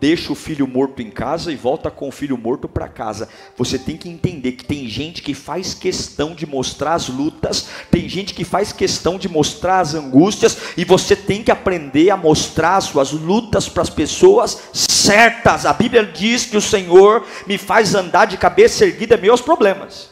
Deixa 0.00 0.32
o 0.32 0.34
filho 0.34 0.66
morto 0.66 1.02
em 1.02 1.10
casa 1.10 1.52
e 1.52 1.54
volta 1.54 1.90
com 1.90 2.08
o 2.08 2.10
filho 2.10 2.38
morto 2.38 2.66
para 2.66 2.88
casa. 2.88 3.28
Você 3.58 3.78
tem 3.78 3.98
que 3.98 4.08
entender 4.08 4.52
que 4.52 4.64
tem 4.64 4.88
gente 4.88 5.20
que 5.20 5.34
faz 5.34 5.74
questão 5.74 6.34
de 6.34 6.46
mostrar 6.46 6.94
as 6.94 7.10
lutas, 7.10 7.68
tem 7.90 8.08
gente 8.08 8.32
que 8.32 8.42
faz 8.42 8.72
questão 8.72 9.18
de 9.18 9.28
mostrar 9.28 9.80
as 9.80 9.94
angústias, 9.94 10.56
e 10.78 10.84
você 10.86 11.14
tem 11.14 11.42
que 11.42 11.50
aprender 11.50 12.08
a 12.08 12.16
mostrar 12.16 12.78
as 12.78 12.84
suas 12.84 13.12
lutas 13.12 13.68
para 13.68 13.82
as 13.82 13.90
pessoas 13.90 14.70
certas. 14.72 15.66
A 15.66 15.74
Bíblia 15.74 16.06
diz 16.06 16.46
que 16.46 16.56
o 16.56 16.62
Senhor 16.62 17.22
me 17.46 17.58
faz 17.58 17.94
andar 17.94 18.24
de 18.24 18.38
cabeça 18.38 18.86
erguida 18.86 19.18
meus 19.18 19.42
problemas. 19.42 20.08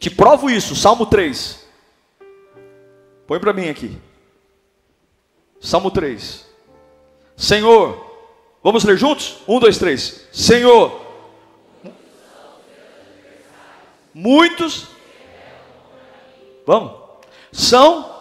Te 0.00 0.10
provo 0.10 0.50
isso, 0.50 0.74
Salmo 0.74 1.06
3. 1.06 1.65
Põe 3.26 3.40
para 3.40 3.52
mim 3.52 3.68
aqui. 3.68 3.98
Salmo 5.60 5.90
3. 5.90 6.46
Senhor, 7.36 8.28
vamos 8.62 8.84
ler 8.84 8.96
juntos? 8.96 9.38
Um, 9.46 9.58
dois, 9.58 9.78
três. 9.78 10.26
Senhor, 10.32 11.04
muitos, 14.14 14.86
vamos, 16.66 16.92
são 17.52 18.16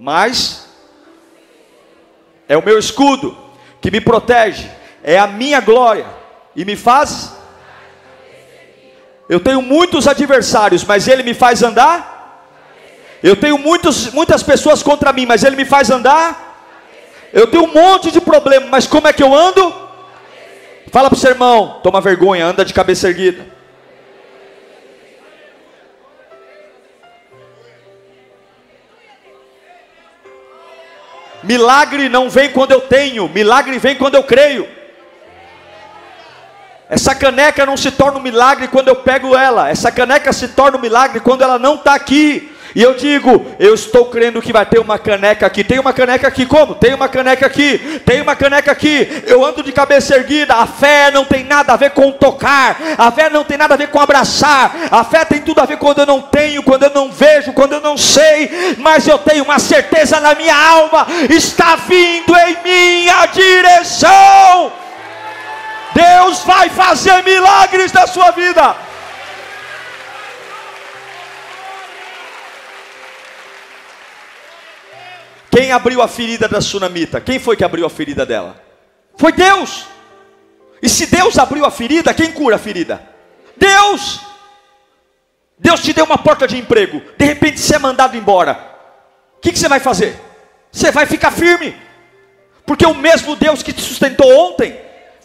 mas 0.00 0.66
é 2.48 2.56
o 2.56 2.64
meu 2.64 2.78
escudo 2.78 3.36
que 3.82 3.90
me 3.90 4.00
protege, 4.00 4.68
é 5.02 5.18
a 5.18 5.26
minha 5.26 5.60
glória 5.60 6.06
e 6.56 6.64
me 6.64 6.74
faz. 6.74 7.39
Eu 9.30 9.38
tenho 9.38 9.62
muitos 9.62 10.08
adversários, 10.08 10.82
mas 10.82 11.06
ele 11.06 11.22
me 11.22 11.34
faz 11.34 11.62
andar. 11.62 12.48
Eu 13.22 13.36
tenho 13.36 13.56
muitos, 13.56 14.12
muitas 14.12 14.42
pessoas 14.42 14.82
contra 14.82 15.12
mim, 15.12 15.24
mas 15.24 15.44
ele 15.44 15.54
me 15.54 15.64
faz 15.64 15.88
andar. 15.88 16.58
Eu 17.32 17.46
tenho 17.46 17.62
um 17.62 17.72
monte 17.72 18.10
de 18.10 18.20
problema, 18.20 18.66
mas 18.66 18.88
como 18.88 19.06
é 19.06 19.12
que 19.12 19.22
eu 19.22 19.32
ando? 19.32 19.72
Fala 20.90 21.08
para 21.08 21.16
o 21.16 21.20
seu 21.20 21.30
irmão, 21.30 21.78
toma 21.80 22.00
vergonha, 22.00 22.44
anda 22.44 22.64
de 22.64 22.74
cabeça 22.74 23.06
erguida. 23.06 23.46
Milagre 31.44 32.08
não 32.08 32.28
vem 32.28 32.50
quando 32.50 32.72
eu 32.72 32.80
tenho, 32.80 33.28
milagre 33.28 33.78
vem 33.78 33.94
quando 33.94 34.16
eu 34.16 34.24
creio. 34.24 34.79
Essa 36.90 37.14
caneca 37.14 37.64
não 37.64 37.76
se 37.76 37.92
torna 37.92 38.18
um 38.18 38.22
milagre 38.22 38.66
quando 38.66 38.88
eu 38.88 38.96
pego 38.96 39.36
ela, 39.36 39.70
essa 39.70 39.92
caneca 39.92 40.32
se 40.32 40.48
torna 40.48 40.76
um 40.76 40.80
milagre 40.80 41.20
quando 41.20 41.42
ela 41.42 41.56
não 41.56 41.76
está 41.76 41.94
aqui. 41.94 42.50
E 42.74 42.82
eu 42.82 42.94
digo, 42.94 43.46
eu 43.58 43.74
estou 43.74 44.06
crendo 44.06 44.40
que 44.40 44.52
vai 44.52 44.64
ter 44.64 44.78
uma 44.78 44.98
caneca 44.98 45.46
aqui. 45.46 45.64
Tem 45.64 45.78
uma 45.78 45.92
caneca 45.92 46.28
aqui, 46.28 46.46
como? 46.46 46.74
Tem 46.74 46.94
uma 46.94 47.08
caneca 47.08 47.46
aqui, 47.46 48.00
tem 48.04 48.20
uma 48.20 48.36
caneca 48.36 48.70
aqui. 48.70 49.22
Eu 49.26 49.44
ando 49.44 49.62
de 49.62 49.72
cabeça 49.72 50.14
erguida. 50.14 50.54
A 50.54 50.66
fé 50.66 51.10
não 51.10 51.24
tem 51.24 51.44
nada 51.44 51.72
a 51.72 51.76
ver 51.76 51.90
com 51.90 52.12
tocar, 52.12 52.76
a 52.96 53.10
fé 53.10 53.28
não 53.28 53.44
tem 53.44 53.58
nada 53.58 53.74
a 53.74 53.76
ver 53.76 53.88
com 53.88 54.00
abraçar, 54.00 54.72
a 54.90 55.02
fé 55.02 55.24
tem 55.24 55.40
tudo 55.40 55.60
a 55.60 55.66
ver 55.66 55.78
quando 55.78 56.00
eu 56.00 56.06
não 56.06 56.20
tenho, 56.20 56.62
quando 56.62 56.84
eu 56.84 56.90
não 56.90 57.10
vejo, 57.10 57.52
quando 57.52 57.72
eu 57.72 57.80
não 57.80 57.96
sei, 57.96 58.76
mas 58.78 59.06
eu 59.06 59.18
tenho 59.18 59.44
uma 59.44 59.58
certeza 59.58 60.20
na 60.20 60.34
minha 60.34 60.56
alma: 60.56 61.06
está 61.28 61.76
vindo 61.76 62.32
em 62.36 62.56
minha 62.62 63.26
direção. 63.26 64.72
Deus 65.94 66.42
vai 66.44 66.68
fazer 66.68 67.22
milagres 67.22 67.92
na 67.92 68.06
sua 68.06 68.30
vida. 68.30 68.76
Quem 75.50 75.72
abriu 75.72 76.00
a 76.00 76.08
ferida 76.08 76.46
da 76.46 76.60
sunamita? 76.60 77.20
Quem 77.20 77.38
foi 77.38 77.56
que 77.56 77.64
abriu 77.64 77.84
a 77.84 77.90
ferida 77.90 78.24
dela? 78.24 78.62
Foi 79.16 79.32
Deus. 79.32 79.86
E 80.80 80.88
se 80.88 81.06
Deus 81.06 81.38
abriu 81.38 81.64
a 81.64 81.70
ferida, 81.70 82.14
quem 82.14 82.32
cura 82.32 82.56
a 82.56 82.58
ferida? 82.58 83.02
Deus. 83.56 84.20
Deus 85.58 85.82
te 85.82 85.92
deu 85.92 86.06
uma 86.06 86.16
porta 86.16 86.48
de 86.48 86.56
emprego, 86.56 87.02
de 87.18 87.24
repente 87.26 87.60
você 87.60 87.76
é 87.76 87.78
mandado 87.78 88.16
embora. 88.16 88.52
O 89.36 89.40
que, 89.40 89.52
que 89.52 89.58
você 89.58 89.68
vai 89.68 89.80
fazer? 89.80 90.18
Você 90.72 90.90
vai 90.90 91.04
ficar 91.04 91.30
firme, 91.30 91.76
porque 92.64 92.86
o 92.86 92.94
mesmo 92.94 93.36
Deus 93.36 93.62
que 93.62 93.72
te 93.72 93.82
sustentou 93.82 94.26
ontem, 94.32 94.78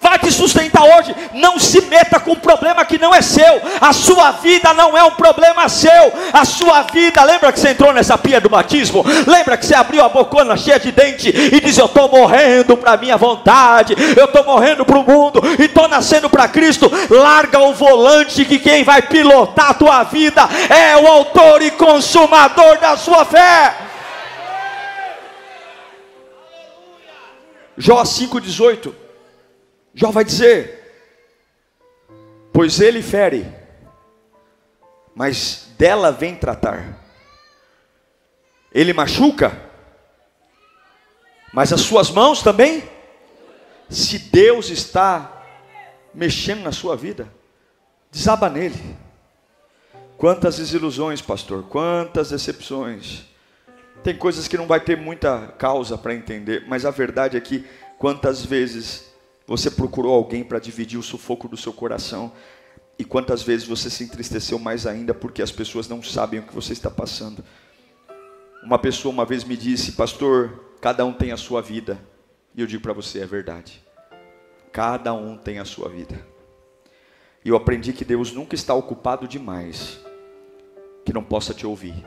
vai 0.05 0.19
te 0.19 0.31
sustentar 0.31 0.83
hoje. 0.83 1.15
Não 1.33 1.57
se 1.57 1.81
meta 1.81 2.19
com 2.19 2.33
um 2.33 2.35
problema 2.35 2.85
que 2.85 2.99
não 2.99 3.13
é 3.13 3.21
seu. 3.23 3.61
A 3.81 3.91
sua 3.91 4.31
vida 4.33 4.71
não 4.73 4.95
é 4.95 5.03
um 5.03 5.11
problema 5.11 5.67
seu. 5.67 6.13
A 6.31 6.45
sua 6.45 6.83
vida, 6.83 7.23
lembra 7.23 7.51
que 7.51 7.59
você 7.59 7.69
entrou 7.69 7.91
nessa 7.91 8.15
pia 8.15 8.39
do 8.39 8.47
batismo? 8.47 9.03
Lembra 9.25 9.57
que 9.57 9.65
você 9.65 9.73
abriu 9.73 10.03
a 10.03 10.09
bocona 10.09 10.55
cheia 10.55 10.79
de 10.79 10.91
dente 10.91 11.29
e 11.29 11.59
diz: 11.59 11.77
Eu 11.77 11.87
estou 11.87 12.07
morrendo 12.07 12.77
para 12.77 12.91
a 12.91 12.97
minha 12.97 13.17
vontade, 13.17 13.95
eu 14.15 14.25
estou 14.25 14.43
morrendo 14.43 14.85
para 14.85 14.99
o 14.99 15.03
mundo 15.03 15.41
e 15.59 15.63
estou 15.63 15.87
nascendo 15.87 16.29
para 16.29 16.47
Cristo. 16.47 16.91
Larga 17.09 17.59
o 17.59 17.73
volante 17.73 18.45
que 18.45 18.59
quem 18.59 18.83
vai 18.83 19.01
pilotar 19.01 19.71
a 19.71 19.73
tua 19.73 20.03
vida 20.03 20.47
é 20.69 20.95
o 20.97 21.07
autor 21.07 21.63
e 21.63 21.71
consumador 21.71 22.77
da 22.77 22.95
sua 22.95 23.25
fé. 23.25 23.73
Jó 27.77 28.03
5,18 28.03 29.04
Jó 29.95 30.11
vai 30.11 30.25
dizer: 30.25 30.85
Pois 32.51 32.81
ele 32.81 33.01
fere, 33.01 33.49
mas 35.15 35.69
dela 35.77 36.11
vem 36.11 36.35
tratar. 36.35 37.01
Ele 38.73 38.91
machuca, 38.91 39.57
mas 41.53 41.71
as 41.71 41.79
suas 41.81 42.11
mãos 42.11 42.43
também. 42.43 42.83
Se 43.89 44.19
Deus 44.19 44.69
está 44.69 45.43
mexendo 46.13 46.63
na 46.63 46.71
sua 46.71 46.97
vida, 46.97 47.31
desaba 48.11 48.49
nele. 48.49 48.97
Quantas 50.17 50.57
desilusões, 50.57 51.21
pastor, 51.21 51.63
quantas 51.63 52.31
decepções. 52.31 53.23
Tem 54.03 54.15
coisas 54.15 54.47
que 54.47 54.57
não 54.57 54.67
vai 54.67 54.79
ter 54.79 54.97
muita 54.97 55.53
causa 55.57 55.97
para 55.97 56.13
entender, 56.13 56.65
mas 56.67 56.85
a 56.85 56.91
verdade 56.91 57.37
é 57.37 57.41
que 57.41 57.65
quantas 57.97 58.43
vezes 58.45 59.14
você 59.47 59.69
procurou 59.69 60.13
alguém 60.13 60.43
para 60.43 60.59
dividir 60.59 60.97
o 60.97 61.03
sufoco 61.03 61.47
do 61.47 61.57
seu 61.57 61.71
coração. 61.71 62.31
E 62.97 63.03
quantas 63.03 63.43
vezes 63.43 63.67
você 63.67 63.89
se 63.89 64.03
entristeceu 64.03 64.57
mais 64.57 64.87
ainda 64.87 65.13
porque 65.13 65.41
as 65.41 65.51
pessoas 65.51 65.87
não 65.87 66.01
sabem 66.01 66.39
o 66.39 66.43
que 66.43 66.55
você 66.55 66.73
está 66.73 66.89
passando. 66.89 67.43
Uma 68.63 68.79
pessoa 68.79 69.13
uma 69.13 69.25
vez 69.25 69.43
me 69.43 69.55
disse, 69.55 69.91
pastor, 69.91 70.73
cada 70.81 71.05
um 71.05 71.13
tem 71.13 71.31
a 71.31 71.37
sua 71.37 71.61
vida. 71.61 71.99
E 72.55 72.61
eu 72.61 72.67
digo 72.67 72.81
para 72.81 72.93
você, 72.93 73.19
é 73.19 73.25
verdade. 73.25 73.83
Cada 74.71 75.13
um 75.13 75.37
tem 75.37 75.59
a 75.59 75.65
sua 75.65 75.89
vida. 75.89 76.19
E 77.43 77.49
eu 77.49 77.55
aprendi 77.55 77.93
que 77.93 78.03
Deus 78.03 78.31
nunca 78.31 78.55
está 78.55 78.73
ocupado 78.73 79.27
demais 79.27 79.99
que 81.05 81.13
não 81.13 81.23
possa 81.23 81.53
te 81.53 81.67
ouvir. 81.67 82.03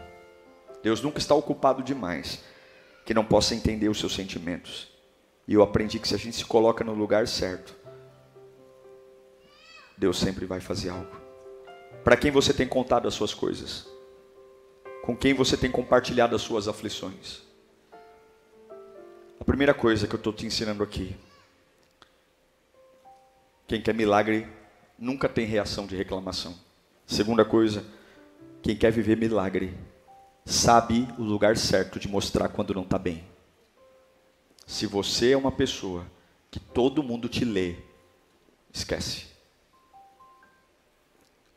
Deus 0.83 1.01
nunca 1.01 1.18
está 1.18 1.35
ocupado 1.35 1.83
demais 1.83 2.42
que 3.05 3.14
não 3.14 3.24
possa 3.24 3.55
entender 3.55 3.88
os 3.88 4.01
seus 4.01 4.14
sentimentos. 4.14 4.97
E 5.48 5.54
eu 5.54 5.62
aprendi 5.62 5.98
que 5.98 6.06
se 6.06 6.14
a 6.14 6.18
gente 6.18 6.37
se 6.37 6.44
coloca 6.44 6.84
no 6.84 6.92
lugar 6.92 7.26
certo, 7.26 7.74
Deus 9.96 10.18
sempre 10.18 10.44
vai 10.44 10.61
fazer 10.61 10.90
algo. 10.90 11.11
Para 12.04 12.18
quem 12.18 12.30
você 12.30 12.52
tem 12.52 12.68
contado 12.68 13.08
as 13.08 13.14
suas 13.14 13.32
coisas? 13.32 13.88
Com 15.02 15.16
quem 15.16 15.32
você 15.32 15.56
tem 15.56 15.70
compartilhado 15.70 16.37
as 16.37 16.42
suas 16.42 16.68
aflições? 16.68 17.40
A 19.40 19.44
primeira 19.44 19.72
coisa 19.72 20.06
que 20.06 20.14
eu 20.14 20.18
estou 20.18 20.34
te 20.34 20.44
ensinando 20.44 20.82
aqui: 20.82 21.16
quem 23.66 23.80
quer 23.80 23.94
milagre 23.94 24.46
nunca 24.98 25.30
tem 25.30 25.46
reação 25.46 25.87
de 25.87 25.96
reclamação. 25.96 26.54
Segunda 27.06 27.42
coisa, 27.42 27.87
quem 28.61 28.76
quer 28.76 28.92
viver 28.92 29.16
milagre 29.16 29.74
sabe 30.44 31.08
o 31.18 31.22
lugar 31.22 31.56
certo 31.56 31.98
de 31.98 32.06
mostrar 32.06 32.50
quando 32.50 32.74
não 32.74 32.82
está 32.82 32.98
bem. 32.98 33.38
Se 34.68 34.87
você 34.87 35.33
é 35.33 35.37
uma 35.37 35.50
pessoa 35.50 36.07
que 36.50 36.61
todo 36.61 37.02
mundo 37.02 37.26
te 37.26 37.42
lê, 37.42 37.76
esquece. 38.70 39.26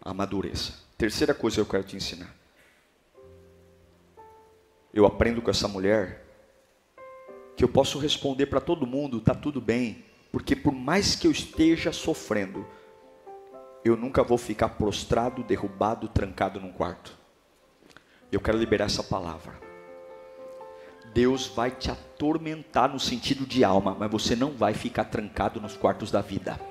Amadureça. 0.01 0.79
Terceira 0.97 1.33
coisa 1.33 1.55
que 1.55 1.61
eu 1.61 1.65
quero 1.65 1.83
te 1.83 1.97
ensinar. 1.97 2.33
Eu 4.93 5.05
aprendo 5.05 5.41
com 5.41 5.51
essa 5.51 5.67
mulher 5.67 6.25
que 7.57 7.65
eu 7.65 7.67
posso 7.67 7.99
responder 7.99 8.45
para 8.45 8.61
todo 8.61 8.87
mundo, 8.87 9.19
tá 9.19 9.35
tudo 9.35 9.59
bem, 9.59 10.05
porque 10.31 10.55
por 10.55 10.71
mais 10.71 11.13
que 11.13 11.27
eu 11.27 11.31
esteja 11.31 11.91
sofrendo, 11.91 12.65
eu 13.83 13.97
nunca 13.97 14.23
vou 14.23 14.37
ficar 14.37 14.69
prostrado, 14.69 15.43
derrubado, 15.43 16.07
trancado 16.07 16.61
num 16.61 16.71
quarto. 16.71 17.17
Eu 18.31 18.39
quero 18.39 18.57
liberar 18.57 18.85
essa 18.85 19.03
palavra. 19.03 19.70
Deus 21.13 21.47
vai 21.47 21.71
te 21.71 21.91
atormentar 21.91 22.91
no 22.91 22.99
sentido 22.99 23.45
de 23.45 23.63
alma, 23.63 23.95
mas 23.99 24.11
você 24.11 24.35
não 24.35 24.51
vai 24.51 24.73
ficar 24.73 25.05
trancado 25.05 25.59
nos 25.59 25.75
quartos 25.75 26.11
da 26.11 26.21
vida. 26.21 26.70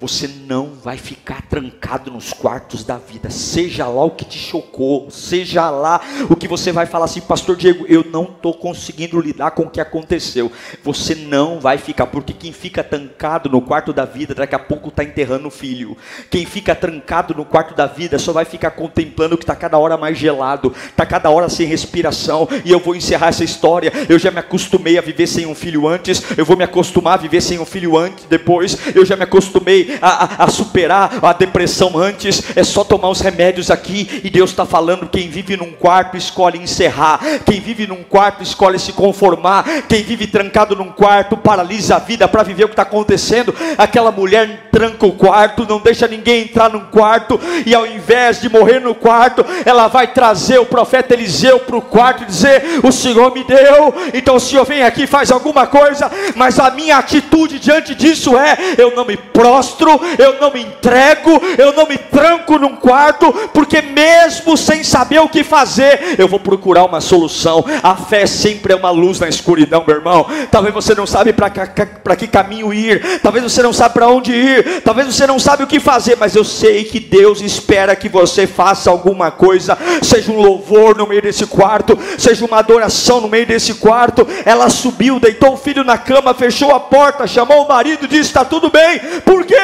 Você 0.00 0.30
não 0.46 0.74
vai 0.74 0.96
ficar 0.96 1.42
trancado 1.48 2.08
nos 2.08 2.32
quartos 2.32 2.84
da 2.84 2.96
vida, 2.96 3.30
seja 3.30 3.88
lá 3.88 4.04
o 4.04 4.12
que 4.12 4.24
te 4.24 4.38
chocou, 4.38 5.10
seja 5.10 5.68
lá 5.70 6.00
o 6.30 6.36
que 6.36 6.46
você 6.46 6.70
vai 6.70 6.86
falar 6.86 7.06
assim, 7.06 7.20
Pastor 7.20 7.56
Diego, 7.56 7.84
eu 7.88 8.04
não 8.04 8.22
estou 8.22 8.54
conseguindo 8.54 9.20
lidar 9.20 9.50
com 9.50 9.62
o 9.62 9.70
que 9.70 9.80
aconteceu. 9.80 10.52
Você 10.84 11.16
não 11.16 11.58
vai 11.58 11.78
ficar, 11.78 12.06
porque 12.06 12.32
quem 12.32 12.52
fica 12.52 12.84
trancado 12.84 13.50
no 13.50 13.60
quarto 13.60 13.92
da 13.92 14.04
vida, 14.04 14.36
daqui 14.36 14.54
a 14.54 14.58
pouco 14.60 14.88
está 14.88 15.02
enterrando 15.02 15.48
o 15.48 15.50
filho. 15.50 15.96
Quem 16.30 16.46
fica 16.46 16.76
trancado 16.76 17.34
no 17.34 17.44
quarto 17.44 17.74
da 17.74 17.86
vida 17.86 18.20
só 18.20 18.32
vai 18.32 18.44
ficar 18.44 18.70
contemplando 18.70 19.36
que 19.36 19.42
está 19.42 19.56
cada 19.56 19.78
hora 19.78 19.96
mais 19.96 20.16
gelado, 20.16 20.72
está 20.90 21.04
cada 21.04 21.28
hora 21.28 21.48
sem 21.48 21.66
respiração. 21.66 22.48
E 22.64 22.70
eu 22.70 22.78
vou 22.78 22.94
encerrar 22.94 23.28
essa 23.28 23.42
história. 23.42 23.92
Eu 24.08 24.18
já 24.18 24.30
me 24.30 24.38
acostumei 24.38 24.96
a 24.96 25.02
viver 25.02 25.26
sem 25.26 25.44
um 25.44 25.56
filho 25.56 25.88
antes, 25.88 26.22
eu 26.38 26.44
vou 26.44 26.56
me 26.56 26.62
acostumar 26.62 27.14
a 27.14 27.22
viver 27.22 27.40
sem 27.40 27.58
um 27.58 27.66
filho 27.66 27.96
antes, 27.96 28.26
depois. 28.26 28.78
Eu 28.94 29.04
já 29.04 29.16
me 29.16 29.24
acostumei 29.24 29.87
a, 30.00 30.44
a, 30.44 30.48
superar 30.48 31.18
a 31.22 31.32
depressão 31.32 31.98
antes, 31.98 32.56
é 32.56 32.62
só 32.62 32.84
tomar 32.84 33.08
os 33.08 33.20
remédios 33.20 33.70
aqui. 33.70 34.20
E 34.22 34.30
Deus 34.30 34.50
está 34.50 34.64
falando: 34.64 35.08
quem 35.08 35.28
vive 35.28 35.56
num 35.56 35.72
quarto 35.72 36.16
escolhe 36.16 36.58
encerrar, 36.58 37.20
quem 37.44 37.60
vive 37.60 37.86
num 37.86 38.02
quarto 38.02 38.42
escolhe 38.42 38.78
se 38.78 38.92
conformar, 38.92 39.64
quem 39.88 40.02
vive 40.02 40.26
trancado 40.26 40.76
num 40.76 40.90
quarto 40.90 41.36
paralisa 41.36 41.96
a 41.96 41.98
vida 41.98 42.28
para 42.28 42.42
viver 42.42 42.64
o 42.64 42.68
que 42.68 42.74
está 42.74 42.82
acontecendo. 42.82 43.54
Aquela 43.76 44.12
mulher 44.12 44.68
tranca 44.70 45.06
o 45.06 45.12
quarto, 45.12 45.66
não 45.68 45.80
deixa 45.80 46.06
ninguém 46.06 46.42
entrar 46.42 46.70
num 46.70 46.84
quarto, 46.84 47.40
e 47.66 47.74
ao 47.74 47.86
invés 47.86 48.40
de 48.40 48.48
morrer 48.48 48.80
no 48.80 48.94
quarto, 48.94 49.44
ela 49.64 49.88
vai 49.88 50.06
trazer 50.08 50.58
o 50.58 50.66
profeta 50.66 51.14
Eliseu 51.14 51.60
para 51.60 51.76
o 51.76 51.82
quarto 51.82 52.22
e 52.22 52.26
dizer: 52.26 52.80
O 52.82 52.92
Senhor 52.92 53.34
me 53.34 53.42
deu, 53.44 53.94
então 54.14 54.36
o 54.36 54.40
Senhor 54.40 54.64
vem 54.64 54.82
aqui 54.82 55.06
faz 55.06 55.30
alguma 55.32 55.66
coisa, 55.66 56.10
mas 56.36 56.58
a 56.58 56.70
minha 56.70 56.98
atitude 56.98 57.58
diante 57.58 57.94
disso 57.94 58.36
é: 58.36 58.56
eu 58.76 58.94
não 58.94 59.04
me 59.04 59.16
prostro 59.16 59.77
eu 60.18 60.40
não 60.40 60.52
me 60.52 60.62
entrego, 60.62 61.40
eu 61.56 61.72
não 61.72 61.86
me 61.86 61.98
tranco 61.98 62.58
num 62.58 62.76
quarto, 62.76 63.32
porque 63.52 63.80
mesmo 63.82 64.56
sem 64.56 64.82
saber 64.82 65.20
o 65.20 65.28
que 65.28 65.44
fazer, 65.44 66.16
eu 66.18 66.26
vou 66.26 66.40
procurar 66.40 66.84
uma 66.84 67.00
solução. 67.00 67.64
A 67.82 67.94
fé 67.94 68.26
sempre 68.26 68.72
é 68.72 68.76
uma 68.76 68.90
luz 68.90 69.20
na 69.20 69.28
escuridão, 69.28 69.84
meu 69.86 69.96
irmão. 69.96 70.26
Talvez 70.50 70.74
você 70.74 70.94
não 70.94 71.06
sabe 71.06 71.32
para 71.32 72.16
que 72.16 72.26
caminho 72.26 72.72
ir, 72.72 73.20
talvez 73.22 73.44
você 73.44 73.62
não 73.62 73.72
sabe 73.72 73.94
para 73.94 74.08
onde 74.08 74.32
ir, 74.32 74.82
talvez 74.82 75.14
você 75.14 75.26
não 75.26 75.38
sabe 75.38 75.62
o 75.62 75.66
que 75.66 75.80
fazer, 75.80 76.16
mas 76.16 76.34
eu 76.34 76.44
sei 76.44 76.84
que 76.84 76.98
Deus 76.98 77.40
espera 77.40 77.94
que 77.94 78.08
você 78.08 78.46
faça 78.46 78.90
alguma 78.90 79.30
coisa, 79.30 79.76
seja 80.02 80.32
um 80.32 80.40
louvor 80.40 80.96
no 80.96 81.06
meio 81.06 81.22
desse 81.22 81.46
quarto, 81.46 81.98
seja 82.18 82.44
uma 82.44 82.58
adoração 82.58 83.20
no 83.20 83.28
meio 83.28 83.46
desse 83.46 83.74
quarto. 83.74 84.26
Ela 84.44 84.68
subiu, 84.68 85.20
deitou 85.20 85.52
o 85.52 85.56
filho 85.56 85.84
na 85.84 85.98
cama, 85.98 86.34
fechou 86.34 86.74
a 86.74 86.80
porta, 86.80 87.26
chamou 87.26 87.64
o 87.64 87.68
marido 87.68 88.08
disse: 88.08 88.30
Está 88.30 88.44
tudo 88.44 88.70
bem, 88.70 88.98
por 89.24 89.44
quê? 89.44 89.54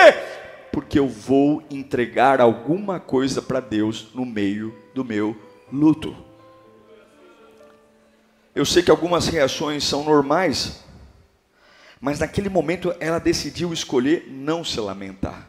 Porque 0.72 0.98
eu 0.98 1.08
vou 1.08 1.62
entregar 1.70 2.40
alguma 2.40 2.98
coisa 2.98 3.40
para 3.40 3.60
Deus 3.60 4.08
no 4.14 4.26
meio 4.26 4.74
do 4.94 5.04
meu 5.04 5.36
luto. 5.72 6.16
Eu 8.54 8.64
sei 8.64 8.82
que 8.82 8.90
algumas 8.90 9.26
reações 9.26 9.84
são 9.84 10.04
normais, 10.04 10.84
mas 12.00 12.20
naquele 12.20 12.48
momento 12.48 12.94
ela 13.00 13.18
decidiu 13.18 13.72
escolher 13.72 14.28
não 14.30 14.64
se 14.64 14.78
lamentar. 14.78 15.48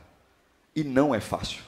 E 0.75 0.83
não 0.83 1.13
é 1.13 1.19
fácil. 1.19 1.61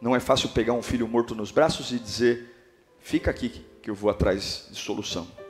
Não 0.00 0.16
é 0.16 0.20
fácil 0.20 0.48
pegar 0.48 0.72
um 0.72 0.82
filho 0.82 1.06
morto 1.06 1.34
nos 1.34 1.50
braços 1.50 1.92
e 1.92 1.98
dizer: 1.98 2.54
fica 2.98 3.30
aqui 3.30 3.64
que 3.80 3.88
eu 3.88 3.94
vou 3.94 4.10
atrás 4.10 4.66
de 4.70 4.78
solução. 4.78 5.41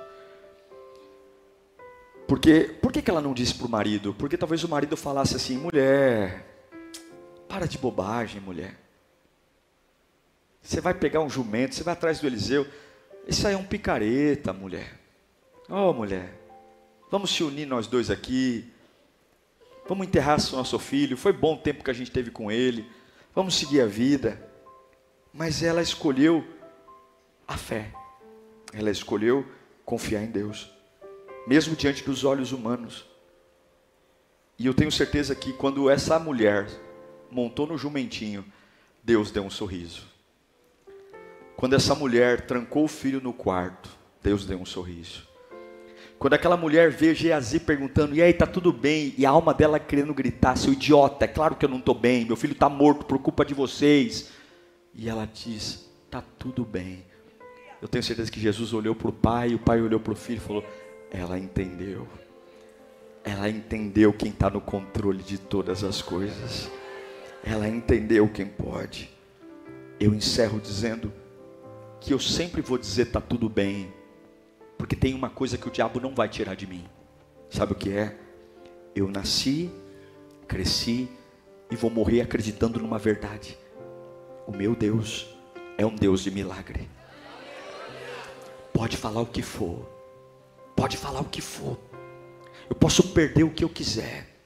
Porque, 2.33 2.61
por 2.81 2.91
que, 2.91 3.03
que 3.03 3.11
ela 3.11 3.21
não 3.21 3.35
disse 3.35 3.55
para 3.55 3.67
o 3.67 3.71
marido? 3.71 4.15
Porque 4.15 4.39
talvez 4.39 4.65
o 4.65 4.69
marido 4.69 4.97
falasse 4.97 5.37
assim: 5.37 5.59
mulher, 5.59 6.67
para 7.47 7.67
de 7.67 7.77
bobagem, 7.77 8.41
mulher. 8.41 8.75
Você 10.63 10.81
vai 10.81 10.95
pegar 10.95 11.21
um 11.21 11.29
jumento, 11.29 11.75
você 11.75 11.83
vai 11.83 11.93
atrás 11.93 12.21
do 12.21 12.27
Eliseu. 12.27 12.67
Isso 13.29 13.47
aí 13.47 13.53
é 13.53 13.57
um 13.59 13.67
picareta, 13.67 14.51
mulher. 14.51 14.99
Oh, 15.69 15.93
mulher, 15.93 16.33
vamos 17.11 17.31
se 17.31 17.45
unir 17.45 17.67
nós 17.67 17.87
dois 17.87 18.11
aqui. 18.11 18.73
Vamos 19.87 20.07
enterrar 20.07 20.39
nosso 20.53 20.79
filho. 20.79 21.19
Foi 21.19 21.35
bom 21.35 21.57
o 21.57 21.59
tempo 21.59 21.85
que 21.85 21.91
a 21.91 21.95
gente 21.95 22.11
teve 22.11 22.31
com 22.31 22.51
ele. 22.51 22.91
Vamos 23.35 23.57
seguir 23.57 23.83
a 23.83 23.87
vida. 23.87 24.43
Mas 25.35 25.63
ela 25.63 25.83
escolheu 25.83 26.43
a 27.47 27.59
fé. 27.59 27.93
Ela 28.73 28.91
escolheu 28.91 29.47
confiar 29.85 30.23
em 30.23 30.31
Deus, 30.31 30.73
mesmo 31.47 31.77
diante 31.77 32.05
dos 32.05 32.25
olhos 32.25 32.53
humanos. 32.53 33.05
E 34.59 34.67
eu 34.67 34.75
tenho 34.75 34.93
certeza 34.93 35.35
que 35.35 35.53
quando 35.53 35.91
essa 35.91 36.19
mulher 36.19 36.69
montou 37.31 37.67
no 37.67 37.77
jumentinho, 37.79 38.45
Deus 39.03 39.31
deu 39.31 39.43
um 39.43 39.51
sorriso. 39.51 40.07
Quando 41.57 41.75
essa 41.75 41.95
mulher 41.95 42.47
trancou 42.47 42.85
o 42.85 42.89
filho 42.89 43.21
no 43.21 43.33
quarto, 43.33 43.91
Deus 44.23 44.45
deu 44.45 44.59
um 44.59 44.67
sorriso. 44.67 45.29
Quando 46.19 46.35
aquela 46.35 46.57
mulher 46.57 46.91
vê 46.91 47.15
Geazi 47.15 47.59
perguntando, 47.59 48.15
e 48.15 48.23
aí, 48.23 48.33
tá 48.33 48.47
tudo 48.47 48.73
bem? 48.73 49.13
E 49.19 49.27
a 49.27 49.31
alma 49.31 49.53
dela 49.53 49.81
querendo 49.81 50.15
gritar, 50.15 50.57
seu 50.57 50.73
idiota, 50.73 51.25
é 51.25 51.29
claro 51.29 51.57
que 51.57 51.65
eu 51.65 51.69
não 51.69 51.79
estou 51.79 51.95
bem, 51.95 52.25
meu 52.25 52.37
filho 52.37 52.53
está 52.53 52.69
morto 52.69 53.05
por 53.05 53.19
culpa 53.19 53.45
de 53.45 53.55
vocês. 53.55 54.31
E 54.95 55.09
ela 55.09 55.27
diz, 55.27 55.91
tá 56.09 56.23
tudo 56.39 56.65
bem. 56.65 57.05
Eu 57.81 57.89
tenho 57.89 58.05
certeza 58.05 58.31
que 58.31 58.39
Jesus 58.39 58.73
olhou 58.73 58.95
para 58.95 59.09
o 59.09 59.13
pai, 59.13 59.55
o 59.55 59.59
pai 59.59 59.81
olhou 59.81 59.99
para 59.99 60.13
o 60.13 60.17
filho 60.17 60.37
e 60.37 60.41
falou, 60.41 60.65
ela 61.13 61.39
entendeu. 61.39 62.09
Ela 63.23 63.51
entendeu 63.51 64.13
quem 64.15 64.31
está 64.31 64.49
no 64.49 64.63
controle 64.63 65.23
de 65.23 65.37
todas 65.37 65.85
as 65.85 66.01
coisas. 66.01 66.71
Ela 67.45 67.69
entendeu 67.69 68.29
quem 68.31 68.47
pode. 68.47 69.11
Eu 70.01 70.15
encerro 70.15 70.59
dizendo 70.59 71.13
que 72.01 72.15
eu 72.15 72.19
sempre 72.19 72.63
vou 72.63 72.79
dizer 72.79 73.07
tá 73.07 73.21
tudo 73.21 73.49
bem, 73.49 73.93
porque 74.79 74.97
tem 74.97 75.15
uma 75.15 75.29
coisa 75.29 75.59
que 75.59 75.69
o 75.69 75.71
diabo 75.71 76.01
não 76.01 76.15
vai 76.15 76.29
tirar 76.29 76.57
de 76.57 76.67
mim. 76.67 76.85
Sabe 77.51 77.73
o 77.73 77.77
que 77.77 77.91
é? 77.91 78.17
Eu 78.95 79.07
nasci, 79.09 79.71
cresci 80.49 81.09
e 81.71 81.77
vou 81.77 81.91
morrer 81.91 82.23
acreditando 82.23 82.81
numa 82.81 82.99
verdade. 82.99 83.59
O 84.47 84.57
meu 84.57 84.75
Deus 84.75 85.29
é 85.77 85.85
um 85.85 85.95
Deus 85.95 86.23
de 86.23 86.31
milagre. 86.31 86.89
Pode 88.73 88.97
falar 88.97 89.21
o 89.21 89.27
que 89.27 89.43
for. 89.43 89.92
Pode 90.83 90.97
falar 90.97 91.21
o 91.21 91.27
que 91.27 91.41
for. 91.41 91.79
Eu 92.69 92.75
posso 92.75 93.05
perder 93.11 93.45
o 93.45 93.51
que 93.51 93.63
eu 93.63 93.69
quiser. 93.69 94.37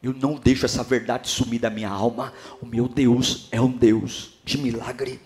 Eu 0.00 0.12
não 0.12 0.36
deixo 0.36 0.64
essa 0.64 0.84
verdade 0.84 1.28
sumir 1.28 1.58
da 1.58 1.68
minha 1.68 1.90
alma. 1.90 2.32
O 2.62 2.64
meu 2.64 2.86
Deus 2.86 3.48
é 3.50 3.60
um 3.60 3.72
Deus 3.72 4.38
de 4.44 4.56
milagre. 4.56 5.20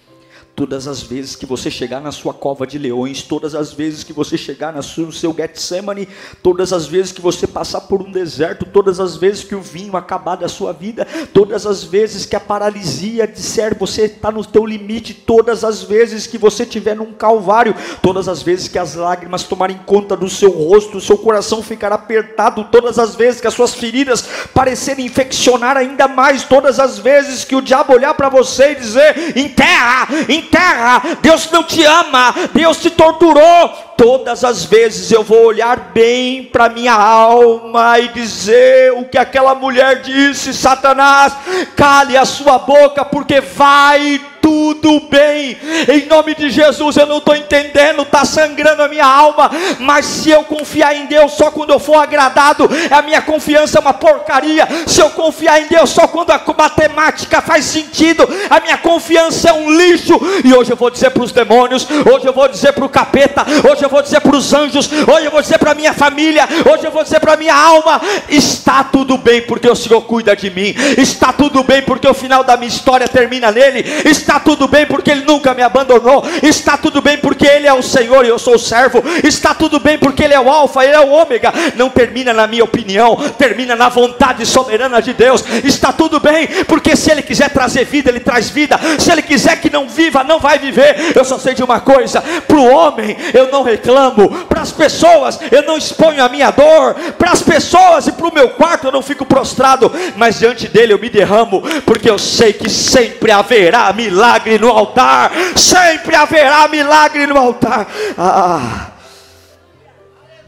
Todas 0.55 0.87
as 0.87 1.03
vezes 1.03 1.35
que 1.35 1.47
você 1.47 1.71
chegar 1.71 1.99
na 1.99 2.12
sua 2.12 2.35
cova 2.35 2.67
de 2.67 2.77
leões, 2.77 3.23
todas 3.23 3.55
as 3.55 3.73
vezes 3.73 4.05
que 4.05 4.12
você 4.12 4.37
chegar 4.37 4.71
no 4.71 4.83
seu 4.83 5.35
Getsemane, 5.35 6.07
todas 6.43 6.75
as 6.75 6.87
vezes 6.87 7.11
que 7.11 7.23
você 7.23 7.47
passar 7.47 7.81
por 7.81 8.03
um 8.03 8.12
deserto, 8.12 8.67
todas 8.67 9.01
as 9.01 9.17
vezes 9.17 9.43
que 9.43 9.55
o 9.55 9.62
vinho 9.62 9.97
acabar 9.97 10.37
da 10.37 10.49
sua 10.49 10.75
vida, 10.75 11.07
todas 11.33 11.65
as 11.65 11.83
vezes 11.83 12.27
que 12.27 12.37
a 12.37 12.41
paralisia 12.41 13.27
disser 13.27 13.75
você 13.79 14.03
está 14.03 14.31
no 14.31 14.45
teu 14.45 14.67
limite, 14.67 15.15
todas 15.15 15.65
as 15.65 15.83
vezes 15.83 16.27
que 16.27 16.37
você 16.37 16.65
estiver 16.65 16.95
num 16.95 17.15
calvário, 17.15 17.75
todas 18.03 18.29
as 18.29 18.43
vezes 18.43 18.69
que 18.69 18.79
as 18.79 18.95
lágrimas 18.95 19.45
tomarem 19.45 19.81
conta 19.87 20.15
do 20.15 20.29
seu 20.29 20.51
rosto, 20.51 20.99
o 20.99 21.01
seu 21.01 21.17
coração 21.17 21.62
ficar 21.62 21.93
apertado, 21.93 22.65
todas 22.65 22.99
as 22.99 23.17
vezes 23.17 23.41
que 23.41 23.47
as 23.47 23.55
suas 23.55 23.75
feridas 23.75 24.23
parecerem 24.53 25.07
infeccionar 25.07 25.79
ainda 25.79 26.07
mais, 26.07 26.45
todas 26.45 26.79
as 26.79 26.99
vezes 26.99 27.43
que 27.43 27.57
o 27.57 27.62
diabo 27.62 27.95
olhar 27.95 28.12
para 28.12 28.29
você 28.29 28.73
e 28.73 28.75
dizer: 28.75 29.38
enterra, 29.38 30.09
enterra 30.29 30.41
terra, 30.42 31.02
Deus 31.20 31.50
não 31.50 31.62
te 31.62 31.85
ama, 31.85 32.35
Deus 32.52 32.78
te 32.78 32.90
torturou. 32.90 33.68
Todas 33.96 34.42
as 34.42 34.64
vezes 34.64 35.12
eu 35.12 35.22
vou 35.22 35.44
olhar 35.44 35.92
bem 35.94 36.44
para 36.44 36.68
minha 36.68 36.94
alma 36.94 37.98
e 38.00 38.09
dizer 38.09 38.92
o 38.92 39.05
que 39.05 39.16
aquela 39.16 39.55
mulher 39.55 40.02
disse: 40.02 40.52
Satanás, 40.52 41.33
cale 41.76 42.16
a 42.16 42.24
sua 42.24 42.59
boca, 42.59 43.05
porque 43.05 43.40
vai 43.40 44.20
tudo 44.42 45.00
bem. 45.09 45.57
Em 45.88 46.07
nome 46.07 46.35
de 46.35 46.50
Jesus, 46.50 46.96
eu 46.96 47.07
não 47.07 47.18
estou 47.18 47.37
entendendo, 47.37 48.02
está 48.02 48.24
sangrando 48.24 48.83
a 48.83 48.88
minha 48.88 49.07
alma. 49.07 49.50
Mas 49.78 50.05
se 50.05 50.31
eu 50.31 50.42
confiar 50.42 50.94
em 50.94 51.07
Deus 51.07 51.33
só 51.33 51.50
quando 51.50 51.70
eu 51.70 51.78
for 51.78 51.96
agradado, 51.96 52.68
a 52.90 53.00
minha 53.00 53.22
confiança 53.22 53.78
é 53.78 53.81
uma 53.81 53.94
porcaria. 53.94 54.66
Se 54.87 55.00
eu 55.00 55.11
confiar 55.11 55.62
em 55.62 55.68
Deus 55.68 55.90
só 55.90 56.09
quando 56.09 56.31
a 56.31 56.38
matemática 56.59 57.40
faz 57.40 57.64
sentido, 57.64 58.28
a 58.50 58.61
minha 58.61 58.76
confiança 58.78 59.50
é 59.50 59.52
um 59.52 59.70
lixo. 59.70 60.20
E 60.44 60.52
hoje 60.52 60.72
eu 60.72 60.76
vou 60.76 60.90
dizer 60.90 61.11
para 61.11 61.22
os 61.22 61.33
demônios, 61.33 61.87
hoje 62.12 62.26
eu 62.26 62.33
vou 62.33 62.48
dizer 62.48 62.72
para 62.72 62.85
o 62.85 62.88
capeta, 62.88 63.46
hoje 63.70 63.85
eu 63.85 63.88
vou 63.88 64.02
dizer 64.02 64.20
para 64.20 64.37
os 64.37 64.52
anjos, 64.52 64.90
hoje 64.90 65.26
eu 65.26 65.31
vou 65.31 65.40
dizer 65.40 65.59
para 65.59 65.74
minha 65.74 65.92
família, 65.92 66.48
hoje 66.70 66.85
eu 66.85 66.90
vou 66.90 67.05
dizer 67.05 67.20
para 67.20 67.37
minha 67.37 67.55
alma: 67.55 68.00
está 68.28 68.83
tudo 68.83 69.16
bem 69.16 69.42
porque 69.42 69.68
o 69.68 69.76
Senhor 69.76 70.00
cuida 70.02 70.35
de 70.35 70.50
mim, 70.50 70.74
está 70.98 71.33
tudo 71.33 71.62
bem 71.62 71.83
porque 71.83 72.09
o 72.09 72.14
final 72.14 72.42
da 72.42 72.57
minha 72.57 72.68
história 72.68 73.07
termina 73.07 73.52
nele, 73.52 73.85
está 74.05 74.32
Está 74.33 74.40
tudo 74.40 74.66
bem 74.66 74.87
porque 74.87 75.11
Ele 75.11 75.27
nunca 75.27 75.53
me 75.53 75.61
abandonou. 75.61 76.25
Está 76.42 76.79
tudo 76.79 77.03
bem 77.03 77.18
porque 77.18 77.47
Ele 77.47 77.66
é 77.66 77.75
o 77.75 77.83
Senhor 77.83 78.25
e 78.25 78.29
eu 78.29 78.38
sou 78.38 78.55
o 78.55 78.59
servo. 78.59 79.05
Está 79.23 79.55
tudo 79.55 79.79
bem 79.79 79.99
porque 79.99 80.25
Ele 80.25 80.33
é 80.33 80.40
o 80.40 80.49
Alfa, 80.49 80.83
Ele 80.83 80.95
é 80.95 81.01
o 81.01 81.11
Ômega. 81.11 81.53
Não 81.77 81.90
termina 81.90 82.33
na 82.33 82.47
minha 82.47 82.64
opinião, 82.64 83.14
termina 83.37 83.77
na 83.77 83.90
vontade 83.90 84.47
soberana 84.47 85.03
de 85.03 85.12
Deus. 85.12 85.45
Está 85.62 85.92
tudo 85.92 86.18
bem 86.18 86.49
porque 86.66 86.97
se 86.97 87.11
Ele 87.11 87.21
quiser 87.21 87.51
trazer 87.51 87.85
vida, 87.85 88.09
Ele 88.09 88.21
traz 88.21 88.49
vida. 88.49 88.81
Se 88.99 89.12
Ele 89.12 89.21
quiser 89.21 89.61
que 89.61 89.68
não 89.68 89.87
viva, 89.87 90.25
não 90.25 90.40
vai 90.40 90.59
viver. 90.59 91.12
Eu 91.14 91.27
só 91.27 91.38
sei 91.38 91.53
de 91.53 91.62
uma 91.62 91.81
coisa: 91.81 92.23
para 92.49 92.57
o 92.57 92.73
homem 92.73 93.14
eu 93.35 93.53
não 93.53 93.62
reclamo, 93.62 94.31
para 94.47 94.62
as 94.62 94.73
pessoas 94.73 95.38
eu 95.51 95.62
não 95.64 95.77
exponho 95.77 96.25
a 96.25 96.29
minha 96.31 96.51
dor, 96.51 96.95
para 97.18 97.33
as 97.33 97.42
pessoas 97.42 98.07
e 98.07 98.12
para 98.12 98.29
o 98.29 98.33
meu 98.33 98.49
quarto 98.49 98.87
eu 98.87 98.92
não 98.92 99.03
fico 99.03 99.27
prostrado, 99.27 99.92
mas 100.16 100.38
diante 100.38 100.68
dele 100.68 100.95
eu 100.95 100.99
me 100.99 101.11
derramo, 101.11 101.62
porque 101.85 102.09
eu 102.09 102.16
sei 102.18 102.55
que 102.55 102.71
sempre 102.71 103.31
haverá 103.31 103.92
milagre 103.92 104.22
milagre 104.23 104.59
no 104.59 104.69
altar. 104.69 105.33
Sempre 105.57 106.15
haverá 106.15 106.69
milagre 106.69 107.27
no 107.27 107.37
altar. 107.37 107.89
Ah, 108.17 108.93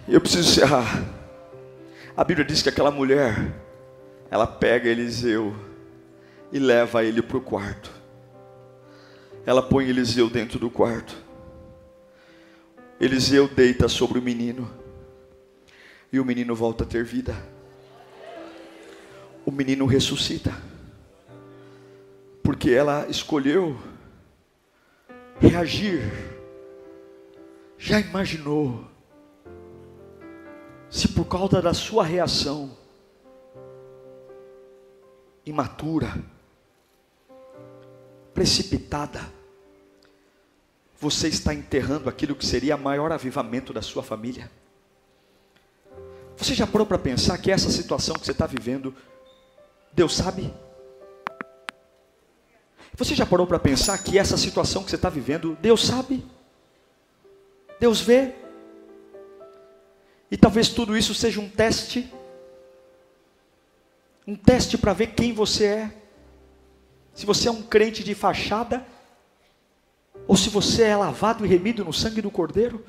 eu 0.06 0.20
preciso 0.20 0.48
encerrar. 0.48 1.02
A 2.16 2.22
Bíblia 2.22 2.46
diz 2.46 2.62
que 2.62 2.68
aquela 2.68 2.92
mulher, 2.92 3.52
ela 4.30 4.46
pega 4.46 4.88
Eliseu 4.88 5.54
e 6.52 6.58
leva 6.60 7.02
ele 7.02 7.20
para 7.20 7.36
o 7.36 7.40
quarto. 7.40 7.90
Ela 9.44 9.62
põe 9.62 9.88
Eliseu 9.88 10.30
dentro 10.30 10.58
do 10.58 10.70
quarto. 10.70 11.16
Eliseu 13.00 13.48
deita 13.48 13.88
sobre 13.88 14.20
o 14.20 14.22
menino. 14.22 14.70
E 16.12 16.20
o 16.20 16.24
menino 16.24 16.54
volta 16.54 16.84
a 16.84 16.86
ter 16.86 17.02
vida. 17.02 17.34
O 19.44 19.50
menino 19.50 19.84
ressuscita 19.84 20.54
porque 22.44 22.70
ela 22.70 23.08
escolheu 23.08 23.80
reagir. 25.40 26.02
Já 27.78 27.98
imaginou 27.98 28.84
se 30.90 31.08
por 31.08 31.24
causa 31.24 31.60
da 31.60 31.74
sua 31.74 32.04
reação 32.04 32.76
imatura, 35.44 36.22
precipitada, 38.32 39.20
você 40.98 41.28
está 41.28 41.52
enterrando 41.52 42.08
aquilo 42.08 42.34
que 42.34 42.46
seria 42.46 42.76
o 42.76 42.80
maior 42.80 43.10
avivamento 43.10 43.72
da 43.72 43.82
sua 43.82 44.02
família? 44.02 44.50
Você 46.36 46.54
já 46.54 46.66
parou 46.66 46.86
para 46.86 46.98
pensar 46.98 47.38
que 47.38 47.50
essa 47.50 47.70
situação 47.70 48.16
que 48.16 48.24
você 48.24 48.32
está 48.32 48.46
vivendo, 48.46 48.94
Deus 49.92 50.14
sabe? 50.14 50.52
Você 52.96 53.14
já 53.14 53.26
parou 53.26 53.46
para 53.46 53.58
pensar 53.58 53.98
que 53.98 54.18
essa 54.18 54.36
situação 54.36 54.84
que 54.84 54.90
você 54.90 54.96
está 54.96 55.08
vivendo, 55.08 55.56
Deus 55.60 55.84
sabe? 55.84 56.24
Deus 57.80 58.00
vê? 58.00 58.32
E 60.30 60.36
talvez 60.36 60.68
tudo 60.68 60.96
isso 60.96 61.14
seja 61.14 61.40
um 61.40 61.48
teste 61.48 62.10
um 64.26 64.34
teste 64.34 64.78
para 64.78 64.92
ver 64.92 65.08
quem 65.08 65.32
você 65.32 65.64
é. 65.66 65.90
Se 67.14 67.26
você 67.26 67.48
é 67.48 67.50
um 67.50 67.62
crente 67.62 68.02
de 68.02 68.14
fachada, 68.14 68.84
ou 70.26 70.36
se 70.36 70.48
você 70.48 70.84
é 70.84 70.96
lavado 70.96 71.44
e 71.44 71.48
remido 71.48 71.84
no 71.84 71.92
sangue 71.92 72.22
do 72.22 72.30
Cordeiro, 72.30 72.84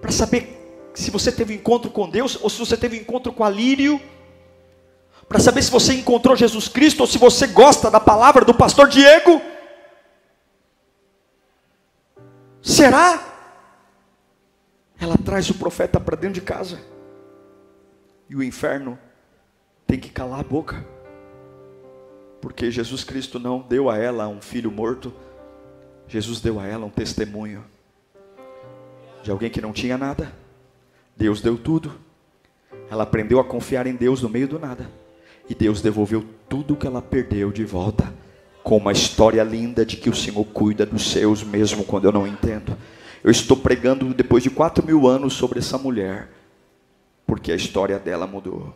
para 0.00 0.10
saber 0.10 0.56
se 0.94 1.10
você 1.10 1.30
teve 1.30 1.52
um 1.52 1.56
encontro 1.56 1.90
com 1.90 2.08
Deus, 2.08 2.38
ou 2.40 2.48
se 2.48 2.58
você 2.58 2.76
teve 2.76 2.96
um 2.96 3.00
encontro 3.00 3.32
com 3.32 3.44
a 3.44 3.50
lírio 3.50 4.00
para 5.28 5.38
saber 5.38 5.62
se 5.62 5.70
você 5.70 5.92
encontrou 5.92 6.34
Jesus 6.34 6.68
Cristo 6.68 7.00
ou 7.00 7.06
se 7.06 7.18
você 7.18 7.46
gosta 7.46 7.90
da 7.90 8.00
palavra 8.00 8.44
do 8.44 8.54
pastor 8.54 8.88
Diego? 8.88 9.42
Será? 12.62 13.22
Ela 14.98 15.16
traz 15.18 15.50
o 15.50 15.54
profeta 15.54 16.00
para 16.00 16.16
dentro 16.16 16.34
de 16.34 16.40
casa. 16.40 16.80
E 18.28 18.34
o 18.34 18.42
inferno 18.42 18.98
tem 19.86 20.00
que 20.00 20.08
calar 20.08 20.40
a 20.40 20.44
boca. 20.44 20.84
Porque 22.40 22.70
Jesus 22.70 23.04
Cristo 23.04 23.38
não 23.38 23.60
deu 23.60 23.90
a 23.90 23.98
ela 23.98 24.28
um 24.28 24.40
filho 24.40 24.70
morto, 24.70 25.12
Jesus 26.06 26.40
deu 26.40 26.58
a 26.58 26.66
ela 26.66 26.86
um 26.86 26.90
testemunho 26.90 27.64
de 29.22 29.30
alguém 29.30 29.50
que 29.50 29.60
não 29.60 29.72
tinha 29.72 29.98
nada. 29.98 30.32
Deus 31.16 31.40
deu 31.40 31.58
tudo. 31.58 31.92
Ela 32.90 33.02
aprendeu 33.02 33.38
a 33.38 33.44
confiar 33.44 33.86
em 33.86 33.94
Deus 33.94 34.22
no 34.22 34.28
meio 34.28 34.48
do 34.48 34.58
nada. 34.58 34.88
E 35.48 35.54
Deus 35.54 35.80
devolveu 35.80 36.24
tudo 36.48 36.76
que 36.76 36.86
ela 36.86 37.00
perdeu 37.00 37.50
de 37.50 37.64
volta. 37.64 38.12
Com 38.62 38.76
uma 38.76 38.92
história 38.92 39.42
linda 39.42 39.84
de 39.84 39.96
que 39.96 40.10
o 40.10 40.14
Senhor 40.14 40.44
cuida 40.44 40.84
dos 40.84 41.10
seus, 41.10 41.42
mesmo 41.42 41.84
quando 41.84 42.04
eu 42.04 42.12
não 42.12 42.26
entendo. 42.26 42.76
Eu 43.24 43.30
estou 43.30 43.56
pregando 43.56 44.12
depois 44.12 44.42
de 44.42 44.50
quatro 44.50 44.84
mil 44.84 45.08
anos 45.08 45.32
sobre 45.32 45.58
essa 45.58 45.78
mulher, 45.78 46.28
porque 47.26 47.50
a 47.50 47.56
história 47.56 47.98
dela 47.98 48.26
mudou. 48.26 48.74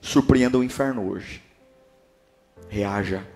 Surpreenda 0.00 0.56
o 0.56 0.64
inferno 0.64 1.10
hoje. 1.10 1.42
Reaja. 2.68 3.26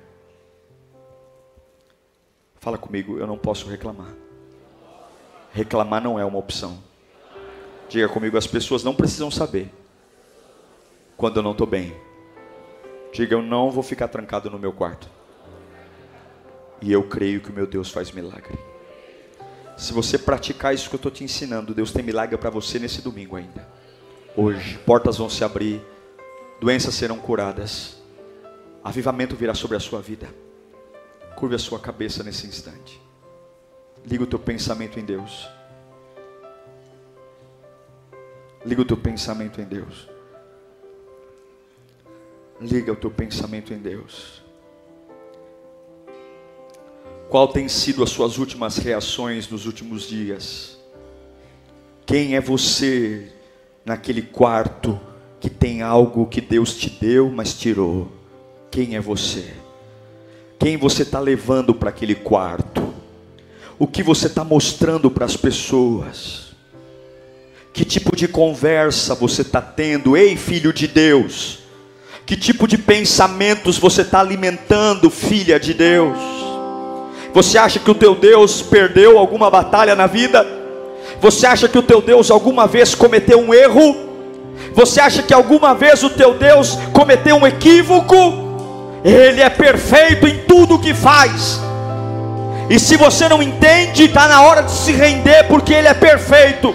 Fala 2.60 2.78
comigo, 2.78 3.18
eu 3.18 3.26
não 3.26 3.36
posso 3.36 3.68
reclamar. 3.68 4.14
Reclamar 5.52 6.02
não 6.02 6.18
é 6.18 6.24
uma 6.24 6.38
opção. 6.38 6.78
Diga 7.88 8.08
comigo, 8.08 8.38
as 8.38 8.46
pessoas 8.46 8.82
não 8.82 8.94
precisam 8.94 9.30
saber 9.30 9.70
quando 11.16 11.36
eu 11.38 11.42
não 11.42 11.52
estou 11.52 11.66
bem. 11.66 11.94
Diga, 13.12 13.34
eu 13.34 13.42
não 13.42 13.70
vou 13.70 13.82
ficar 13.82 14.08
trancado 14.08 14.50
no 14.50 14.58
meu 14.58 14.72
quarto. 14.72 15.08
E 16.82 16.92
eu 16.92 17.04
creio 17.04 17.40
que 17.40 17.50
o 17.50 17.52
meu 17.52 17.66
Deus 17.66 17.90
faz 17.90 18.10
milagre. 18.10 18.58
Se 19.76 19.92
você 19.92 20.18
praticar 20.18 20.74
isso 20.74 20.88
que 20.88 20.94
eu 20.94 20.98
estou 20.98 21.10
te 21.10 21.24
ensinando, 21.24 21.74
Deus 21.74 21.92
tem 21.92 22.02
milagre 22.02 22.36
para 22.36 22.50
você 22.50 22.78
nesse 22.78 23.02
domingo 23.02 23.36
ainda. 23.36 23.66
Hoje, 24.36 24.78
portas 24.78 25.16
vão 25.16 25.30
se 25.30 25.44
abrir, 25.44 25.80
doenças 26.60 26.94
serão 26.94 27.18
curadas, 27.18 28.02
avivamento 28.82 29.36
virá 29.36 29.54
sobre 29.54 29.76
a 29.76 29.80
sua 29.80 30.00
vida. 30.00 30.28
Curve 31.36 31.56
a 31.56 31.58
sua 31.58 31.78
cabeça 31.78 32.22
nesse 32.22 32.46
instante. 32.46 33.00
Liga 34.04 34.24
o 34.24 34.26
teu 34.26 34.38
pensamento 34.38 34.98
em 35.00 35.04
Deus. 35.04 35.48
Liga 38.64 38.82
o 38.82 38.84
teu 38.84 38.96
pensamento 38.96 39.60
em 39.60 39.64
Deus. 39.64 40.08
Liga 42.60 42.92
o 42.92 42.96
teu 42.96 43.10
pensamento 43.10 43.74
em 43.74 43.78
Deus. 43.78 44.42
Qual 47.28 47.48
tem 47.48 47.68
sido 47.68 48.02
as 48.02 48.10
suas 48.10 48.38
últimas 48.38 48.76
reações 48.76 49.48
nos 49.48 49.66
últimos 49.66 50.08
dias? 50.08 50.78
Quem 52.06 52.36
é 52.36 52.40
você 52.40 53.32
naquele 53.84 54.22
quarto 54.22 55.00
que 55.40 55.50
tem 55.50 55.82
algo 55.82 56.26
que 56.26 56.40
Deus 56.40 56.76
te 56.76 56.88
deu, 56.88 57.30
mas 57.30 57.54
tirou? 57.54 58.10
Quem 58.70 58.94
é 58.94 59.00
você? 59.00 59.52
Quem 60.58 60.76
você 60.76 61.02
está 61.02 61.18
levando 61.18 61.74
para 61.74 61.90
aquele 61.90 62.14
quarto? 62.14 62.94
O 63.78 63.86
que 63.86 64.02
você 64.02 64.28
está 64.28 64.44
mostrando 64.44 65.10
para 65.10 65.24
as 65.24 65.36
pessoas? 65.36 66.54
Que 67.72 67.84
tipo 67.84 68.14
de 68.14 68.28
conversa 68.28 69.14
você 69.16 69.42
está 69.42 69.60
tendo? 69.60 70.16
Ei, 70.16 70.36
filho 70.36 70.72
de 70.72 70.86
Deus. 70.86 71.63
Que 72.26 72.36
tipo 72.36 72.66
de 72.66 72.78
pensamentos 72.78 73.76
você 73.76 74.00
está 74.00 74.20
alimentando, 74.20 75.10
filha 75.10 75.60
de 75.60 75.74
Deus? 75.74 76.16
Você 77.34 77.58
acha 77.58 77.78
que 77.78 77.90
o 77.90 77.94
teu 77.94 78.14
Deus 78.14 78.62
perdeu 78.62 79.18
alguma 79.18 79.50
batalha 79.50 79.94
na 79.94 80.06
vida? 80.06 80.46
Você 81.20 81.46
acha 81.46 81.68
que 81.68 81.76
o 81.76 81.82
teu 81.82 82.00
Deus 82.00 82.30
alguma 82.30 82.66
vez 82.66 82.94
cometeu 82.94 83.40
um 83.40 83.52
erro? 83.52 83.94
Você 84.72 85.00
acha 85.00 85.22
que 85.22 85.34
alguma 85.34 85.74
vez 85.74 86.02
o 86.02 86.10
teu 86.10 86.34
Deus 86.34 86.78
cometeu 86.94 87.36
um 87.36 87.46
equívoco? 87.46 88.14
Ele 89.04 89.42
é 89.42 89.50
perfeito 89.50 90.26
em 90.26 90.38
tudo 90.44 90.76
o 90.76 90.78
que 90.78 90.94
faz. 90.94 91.60
E 92.70 92.78
se 92.80 92.96
você 92.96 93.28
não 93.28 93.42
entende, 93.42 94.04
está 94.04 94.26
na 94.28 94.40
hora 94.40 94.62
de 94.62 94.72
se 94.72 94.92
render, 94.92 95.44
porque 95.44 95.74
Ele 95.74 95.88
é 95.88 95.94
perfeito. 95.94 96.74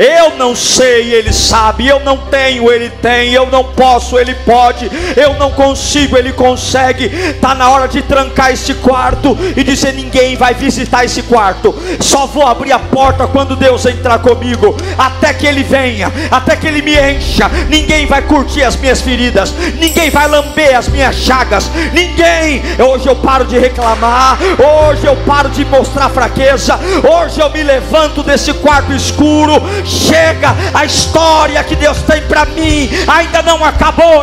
Eu 0.00 0.34
não 0.38 0.56
sei, 0.56 1.12
Ele 1.12 1.30
sabe. 1.30 1.86
Eu 1.86 2.00
não 2.00 2.16
tenho, 2.16 2.72
Ele 2.72 2.88
tem. 2.88 3.34
Eu 3.34 3.44
não 3.50 3.64
posso, 3.64 4.18
Ele 4.18 4.34
pode. 4.34 4.90
Eu 5.14 5.34
não 5.34 5.50
consigo, 5.50 6.16
Ele 6.16 6.32
consegue. 6.32 7.04
Está 7.04 7.54
na 7.54 7.68
hora 7.68 7.86
de 7.86 8.00
trancar 8.00 8.50
esse 8.50 8.72
quarto 8.72 9.36
e 9.54 9.62
dizer: 9.62 9.92
ninguém 9.92 10.36
vai 10.36 10.54
visitar 10.54 11.04
esse 11.04 11.22
quarto. 11.24 11.74
Só 12.00 12.26
vou 12.26 12.46
abrir 12.46 12.72
a 12.72 12.78
porta 12.78 13.26
quando 13.26 13.54
Deus 13.54 13.84
entrar 13.84 14.20
comigo. 14.20 14.74
Até 14.96 15.34
que 15.34 15.46
Ele 15.46 15.62
venha, 15.62 16.10
até 16.30 16.56
que 16.56 16.66
Ele 16.66 16.80
me 16.80 16.94
encha. 16.94 17.50
Ninguém 17.68 18.06
vai 18.06 18.22
curtir 18.22 18.62
as 18.62 18.76
minhas 18.76 19.02
feridas. 19.02 19.52
Ninguém 19.78 20.08
vai 20.08 20.26
lamber 20.26 20.78
as 20.78 20.88
minhas 20.88 21.16
chagas. 21.16 21.70
Ninguém. 21.92 22.62
Hoje 22.78 23.06
eu 23.06 23.16
paro 23.16 23.44
de 23.44 23.58
reclamar. 23.58 24.38
Hoje 24.58 25.04
eu 25.04 25.16
paro 25.26 25.50
de 25.50 25.62
mostrar 25.66 26.08
fraqueza. 26.08 26.80
Hoje 27.06 27.38
eu 27.38 27.50
me 27.50 27.62
levanto 27.62 28.22
desse 28.22 28.54
quarto 28.54 28.94
escuro 28.94 29.60
chega, 29.90 30.54
a 30.72 30.84
história 30.84 31.62
que 31.64 31.74
Deus 31.74 32.02
tem 32.02 32.22
para 32.22 32.44
mim 32.44 32.88
ainda 33.06 33.42
não 33.42 33.64
acabou. 33.64 34.22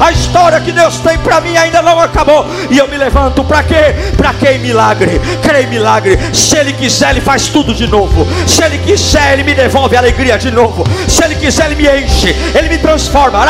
A 0.00 0.12
história 0.12 0.60
que 0.60 0.72
Deus 0.72 0.98
tem 0.98 1.18
para 1.18 1.40
mim 1.40 1.56
ainda 1.56 1.82
não 1.82 1.98
acabou. 1.98 2.46
E 2.70 2.78
eu 2.78 2.86
me 2.86 2.96
levanto 2.96 3.42
para 3.44 3.62
quê? 3.62 3.94
Para 4.16 4.34
quem 4.34 4.58
milagre? 4.58 5.20
Creio 5.42 5.68
milagre. 5.68 6.18
Se 6.32 6.56
Ele 6.56 6.72
quiser, 6.72 7.10
Ele 7.10 7.20
faz 7.20 7.48
tudo 7.48 7.74
de 7.74 7.86
novo. 7.86 8.26
Se 8.46 8.62
Ele 8.62 8.78
quiser, 8.78 9.32
Ele 9.32 9.44
me 9.44 9.54
devolve 9.54 9.96
a 9.96 10.00
alegria 10.00 10.38
de 10.38 10.50
novo. 10.50 10.84
Se 11.08 11.24
Ele 11.24 11.34
quiser, 11.34 11.66
Ele 11.66 11.76
me 11.76 11.88
enche. 11.88 12.36
Ele 12.54 12.68
me 12.68 12.78
transforma. 12.78 13.40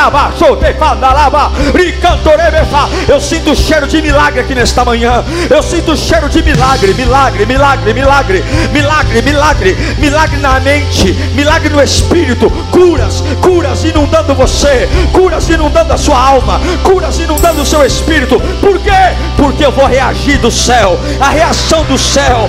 Eu 3.09 3.21
sinto 3.21 3.53
o 3.53 3.57
cheiro 3.57 3.87
de 3.87 4.01
milagre 4.01 4.41
aqui 4.41 4.55
nesta 4.55 4.85
manhã. 4.85 5.25
Eu 5.51 5.63
sinto 5.63 5.93
o 5.93 5.97
cheiro 5.97 6.29
de 6.29 6.43
milagre, 6.43 6.95
milagre, 6.95 7.45
milagre, 7.45 7.93
milagre, 7.93 8.45
milagre, 8.73 9.23
milagre 9.23 9.33
milagre, 9.33 9.62
na 10.43 10.59
mente, 10.61 11.13
milagre 11.35 11.71
no 11.71 11.81
espírito, 11.81 12.51
curas, 12.71 13.23
curas 13.41 13.85
inundando 13.85 14.35
você, 14.35 14.89
curas 15.13 15.49
inundando 15.49 15.93
a 15.93 15.97
sua 15.97 16.19
alma, 16.19 16.61
curas 16.83 17.19
inundando 17.19 17.63
o 17.63 17.67
seu 17.67 17.85
espírito. 17.87 18.41
Por 18.61 18.79
quê? 18.81 18.91
Porque 19.37 19.65
eu 19.65 19.73
vou 19.73 19.87
reagir 19.87 20.39
do 20.39 20.51
céu, 20.51 20.99
a 21.21 21.29
reação 21.31 21.85
do 21.85 21.97
céu. 21.97 22.49